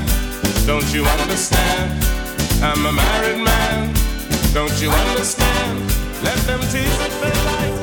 don't 0.66 0.94
you 0.94 1.04
understand? 1.06 2.04
I'm 2.62 2.86
a 2.86 2.92
married 2.92 3.44
man, 3.44 3.94
don't 4.54 4.82
you 4.82 4.90
understand? 4.92 5.80
Let 6.24 6.38
them 6.46 6.60
tease 6.72 7.00
if 7.08 7.22
they 7.22 7.36
like, 7.50 7.79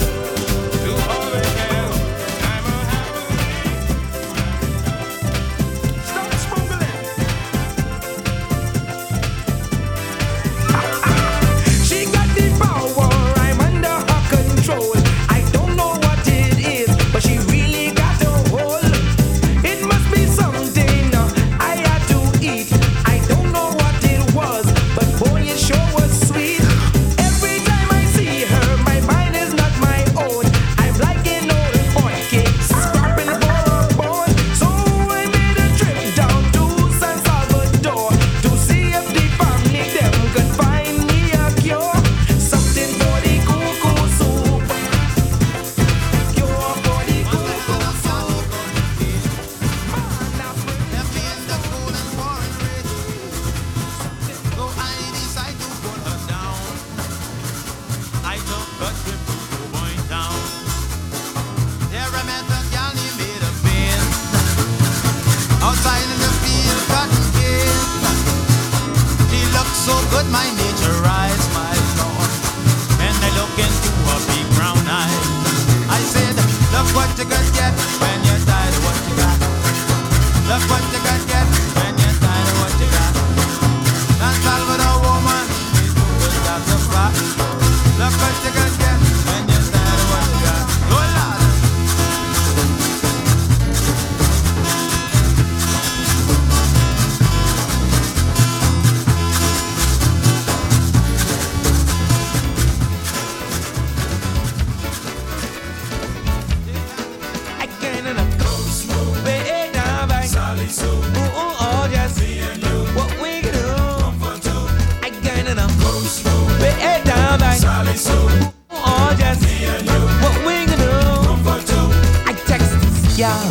down 117.67 117.85
back. 117.87 117.97
Sally 117.97 117.97
so. 117.97 118.15
Ooh, 118.15 118.53
oh, 118.71 119.15
just 119.19 119.43
me 119.43 119.67
and 119.67 119.87
you. 119.87 120.01
What 120.23 120.37
we 120.47 120.57
can 120.67 120.79
do. 120.79 120.93
Comfort 121.27 121.67
too. 121.67 121.87
I 122.31 122.33
text 122.47 122.71
this 122.81 123.17
gal. 123.17 123.51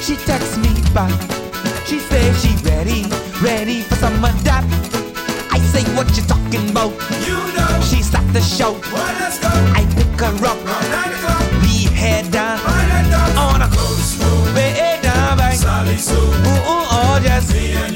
She 0.00 0.16
texts 0.16 0.56
me 0.56 0.72
back. 0.94 1.12
She 1.86 1.98
says 1.98 2.42
she 2.42 2.52
ready, 2.64 3.04
ready 3.42 3.82
for 3.82 3.96
some 3.96 4.24
of 4.24 4.36
that. 4.44 4.64
I 5.50 5.58
say 5.72 5.84
what 5.96 6.08
you 6.16 6.22
talking 6.24 6.70
about. 6.70 6.92
You 7.26 7.38
know. 7.56 7.80
She 7.80 8.02
start 8.02 8.26
the 8.32 8.40
show. 8.40 8.72
Well, 8.92 9.14
let's 9.20 9.38
go. 9.38 9.48
I 9.48 9.82
pick 9.96 10.20
her 10.20 10.34
up. 10.46 10.58
We 11.62 11.86
head 11.94 12.30
down 12.30 12.60
on 13.36 13.62
a 13.62 13.68
close 13.68 14.18
move. 14.18 14.54
Way 14.54 14.98
down 15.02 15.38
back. 15.38 15.54
Sally 15.54 15.96
Sue. 15.96 16.14
Ooh, 16.14 16.72
ooh, 16.72 16.94
oh, 16.96 17.20
just 17.22 17.52
me 17.52 17.72
and 17.72 17.94
you. 17.94 17.95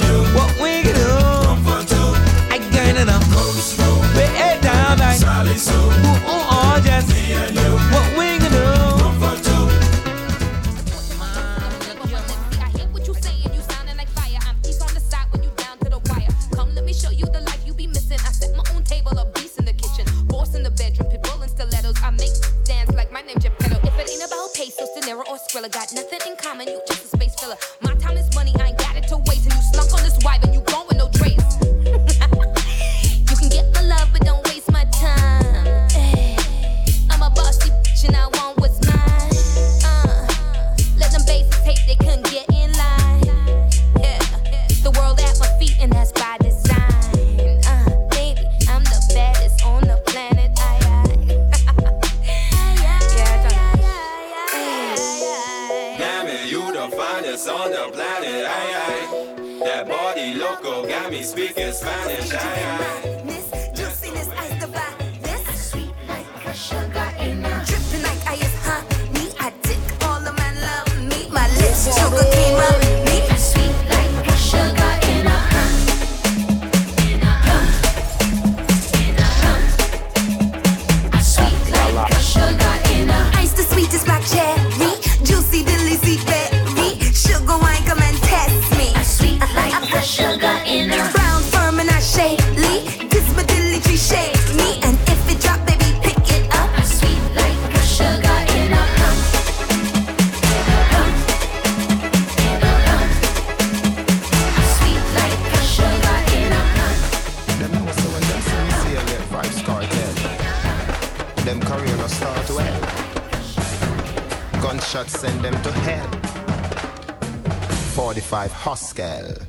45 118.30 118.52
Huskel. 118.52 119.46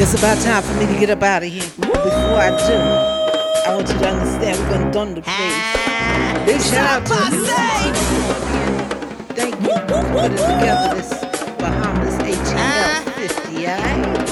It's 0.00 0.14
about 0.14 0.38
time 0.38 0.62
for 0.62 0.74
me 0.74 0.86
to 0.86 1.00
get 1.00 1.10
up 1.10 1.22
out 1.24 1.42
of 1.42 1.48
here. 1.48 1.64
Before 1.76 2.38
I 2.38 2.50
do, 2.68 2.76
I 3.66 3.74
want 3.74 3.88
you 3.88 3.94
to 3.98 4.08
understand 4.08 4.58
we're 4.60 4.70
gonna 4.70 4.92
done 4.92 5.14
the 5.16 5.22
place. 5.22 6.46
Big 6.46 6.60
shout 6.60 6.86
out 6.86 7.06
to 7.08 7.14
you. 7.34 7.44
Thank 9.34 9.54
you 9.60 9.74
for 9.88 10.02
putting 10.12 10.36
together 10.36 10.94
this 10.94 11.10
Bahamas 11.58 12.14
ATL 12.18 13.10
50, 13.10 13.66
alright? 13.66 14.23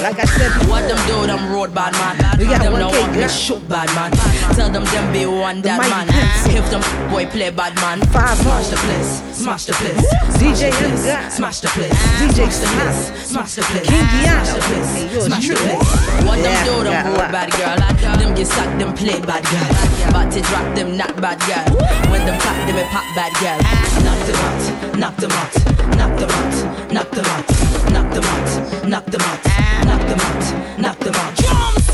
Like 0.00 0.18
I 0.18 0.24
said 0.24 0.52
What 0.68 0.88
them 0.88 0.96
do, 1.06 1.26
them 1.26 1.52
road 1.52 1.74
bad 1.74 1.92
man. 1.92 2.16
We 2.38 2.46
got 2.46 2.62
them 2.62 2.72
K, 2.72 3.00
want 3.00 3.12
me 3.12 3.28
shoot 3.28 3.60
bad 3.68 3.88
man. 3.94 4.10
Tell 4.56 4.70
them 4.72 4.84
them 4.84 5.12
be 5.12 5.26
one 5.26 5.60
that 5.62 5.76
man. 5.76 6.08
If 6.48 6.70
them 6.72 6.80
boy 7.10 7.26
play 7.26 7.50
bad 7.50 7.74
man, 7.76 8.00
Five 8.08 8.38
smash 8.40 8.68
the 8.68 8.76
place, 8.76 9.20
smash 9.36 9.64
the 9.66 9.72
place, 9.76 10.00
DJ 10.40 10.72
smash 10.72 10.80
the 10.80 10.88
place, 10.88 11.04
Young 11.04 11.30
smash 11.30 11.60
the 11.60 11.68
place, 11.68 11.92
DJ 12.16 12.48
smash 12.48 12.56
the 12.60 12.68
place, 12.80 13.28
smash 13.28 13.54
the 13.54 13.62
place, 13.62 13.88
King 13.88 14.08
smash 14.08 14.24
Giano. 14.24 14.56
the 14.56 14.60
place, 14.64 14.90
Hey, 14.96 15.20
smash 15.20 15.48
the 15.48 15.54
place. 15.54 15.84
What 16.24 16.38
them 16.40 16.56
do, 16.64 16.74
them 16.84 17.06
road 17.12 17.28
bad 17.28 17.50
girl. 17.52 17.76
Them 18.16 18.34
get 18.34 18.46
sacked, 18.46 18.78
them 18.80 18.94
play 18.94 19.20
bad 19.20 19.44
girl. 19.52 19.68
But 20.12 20.32
to 20.32 20.40
drop 20.40 20.74
them 20.74 20.96
not 20.96 21.14
bad 21.20 21.38
girl. 21.44 21.76
When 22.08 22.24
them 22.24 22.40
pop, 22.40 22.56
them 22.64 22.80
a 22.80 22.84
pop 22.88 23.04
bad 23.12 23.32
girl. 23.36 23.60
Knock 24.00 24.20
them 24.24 24.38
out, 24.48 24.64
knock 24.96 25.16
them 25.20 25.32
out, 25.32 25.54
knock 25.96 26.12
them 26.16 26.30
out, 26.30 26.92
knock 26.92 27.10
them 27.10 27.26
out, 27.26 27.79
knock 27.92 28.12
them 28.12 28.24
out, 28.24 28.88
knock 28.88 29.06
them 29.06 29.20
out, 29.20 29.44
knock 29.84 30.00
them 30.08 30.20
out, 30.20 30.78
knock 30.78 30.98
them 30.98 31.14
out. 31.14 31.34
Drums. 31.36 31.86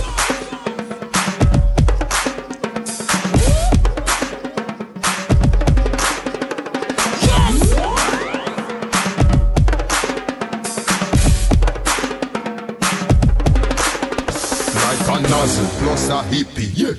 Plus 15.79 16.09
a 16.09 16.23
hippie, 16.25 16.71
yeah. 16.75 16.95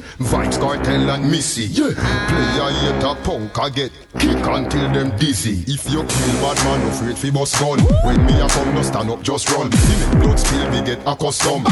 Vybz 0.57 0.83
Kartel 0.83 1.09
and 1.09 1.29
missy, 1.29 1.65
yeah. 1.65 1.93
Player 1.93 2.71
hate 2.71 3.03
a 3.03 3.15
punk, 3.23 3.57
I 3.59 3.69
get 3.69 3.91
kick 4.19 4.45
until 4.45 4.91
them 4.91 5.15
dizzy. 5.17 5.63
If 5.67 5.89
you 5.89 6.03
kill 6.03 6.41
bad 6.41 6.57
man, 6.65 6.87
afraid 6.87 7.17
fi 7.17 7.29
bust 7.29 7.59
gun. 7.59 7.79
When 8.05 8.25
me 8.25 8.39
a 8.39 8.47
come, 8.47 8.73
no 8.73 8.81
stand 8.81 9.09
up, 9.09 9.21
just 9.21 9.49
run. 9.51 9.69
Me 9.69 9.77
make 9.99 10.19
blood 10.21 10.39
spill, 10.39 10.69
me 10.71 10.85
get 10.85 10.99
accustomed. 11.05 11.67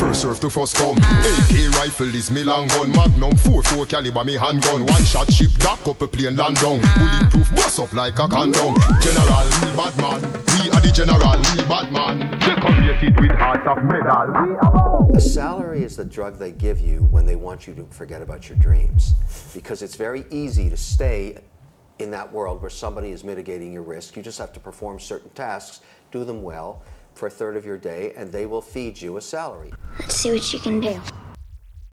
First 0.00 0.22
serve 0.22 0.40
to 0.40 0.50
first 0.50 0.76
come. 0.76 0.98
AK 0.98 1.70
rifle 1.78 2.14
is 2.14 2.30
me 2.30 2.44
long 2.44 2.68
gun. 2.68 2.90
Magnum 2.92 3.32
4-4 3.32 3.88
caliber 3.88 4.24
me 4.24 4.34
handgun. 4.34 4.86
One 4.86 5.04
shot 5.04 5.32
ship 5.32 5.50
that 5.58 5.78
couple 5.84 6.08
plane 6.08 6.36
land 6.36 6.56
down. 6.56 6.80
Bulletproof 6.80 7.50
bust 7.54 7.80
up 7.80 7.92
like 7.92 8.18
a 8.18 8.28
condom. 8.28 8.74
General, 9.00 9.46
bad 9.76 9.96
man. 9.98 10.53
We 10.64 10.70
are 10.70 10.80
the 10.80 10.92
general, 10.92 11.18
me 11.18 11.62
bad 11.68 11.92
man. 11.92 12.38
Decorated 12.40 13.20
with 13.20 13.32
hearts 13.32 13.66
of 13.68 13.84
medal. 13.84 15.14
A 15.14 15.20
salary 15.20 15.84
is 15.84 15.94
the 15.94 16.06
drug 16.06 16.38
they 16.38 16.52
give 16.52 16.80
you 16.80 17.00
when 17.10 17.26
they 17.26 17.36
want 17.36 17.66
you 17.66 17.74
to 17.74 17.84
forget 17.90 18.22
about 18.22 18.48
your 18.48 18.56
dreams. 18.56 19.12
Because 19.52 19.82
it's 19.82 19.94
very 19.94 20.24
easy 20.30 20.70
to 20.70 20.76
stay 20.78 21.36
in 21.98 22.10
that 22.12 22.32
world 22.32 22.62
where 22.62 22.70
somebody 22.70 23.10
is 23.10 23.24
mitigating 23.24 23.74
your 23.74 23.82
risk. 23.82 24.16
You 24.16 24.22
just 24.22 24.38
have 24.38 24.54
to 24.54 24.60
perform 24.60 24.98
certain 25.00 25.28
tasks, 25.30 25.80
do 26.10 26.24
them 26.24 26.42
well 26.42 26.82
for 27.12 27.26
a 27.26 27.30
third 27.30 27.58
of 27.58 27.66
your 27.66 27.76
day, 27.76 28.14
and 28.16 28.32
they 28.32 28.46
will 28.46 28.62
feed 28.62 28.98
you 28.98 29.18
a 29.18 29.20
salary. 29.20 29.70
Let's 30.00 30.16
see 30.16 30.32
what 30.32 30.50
you 30.50 30.60
can 30.60 30.80
do. 30.80 30.98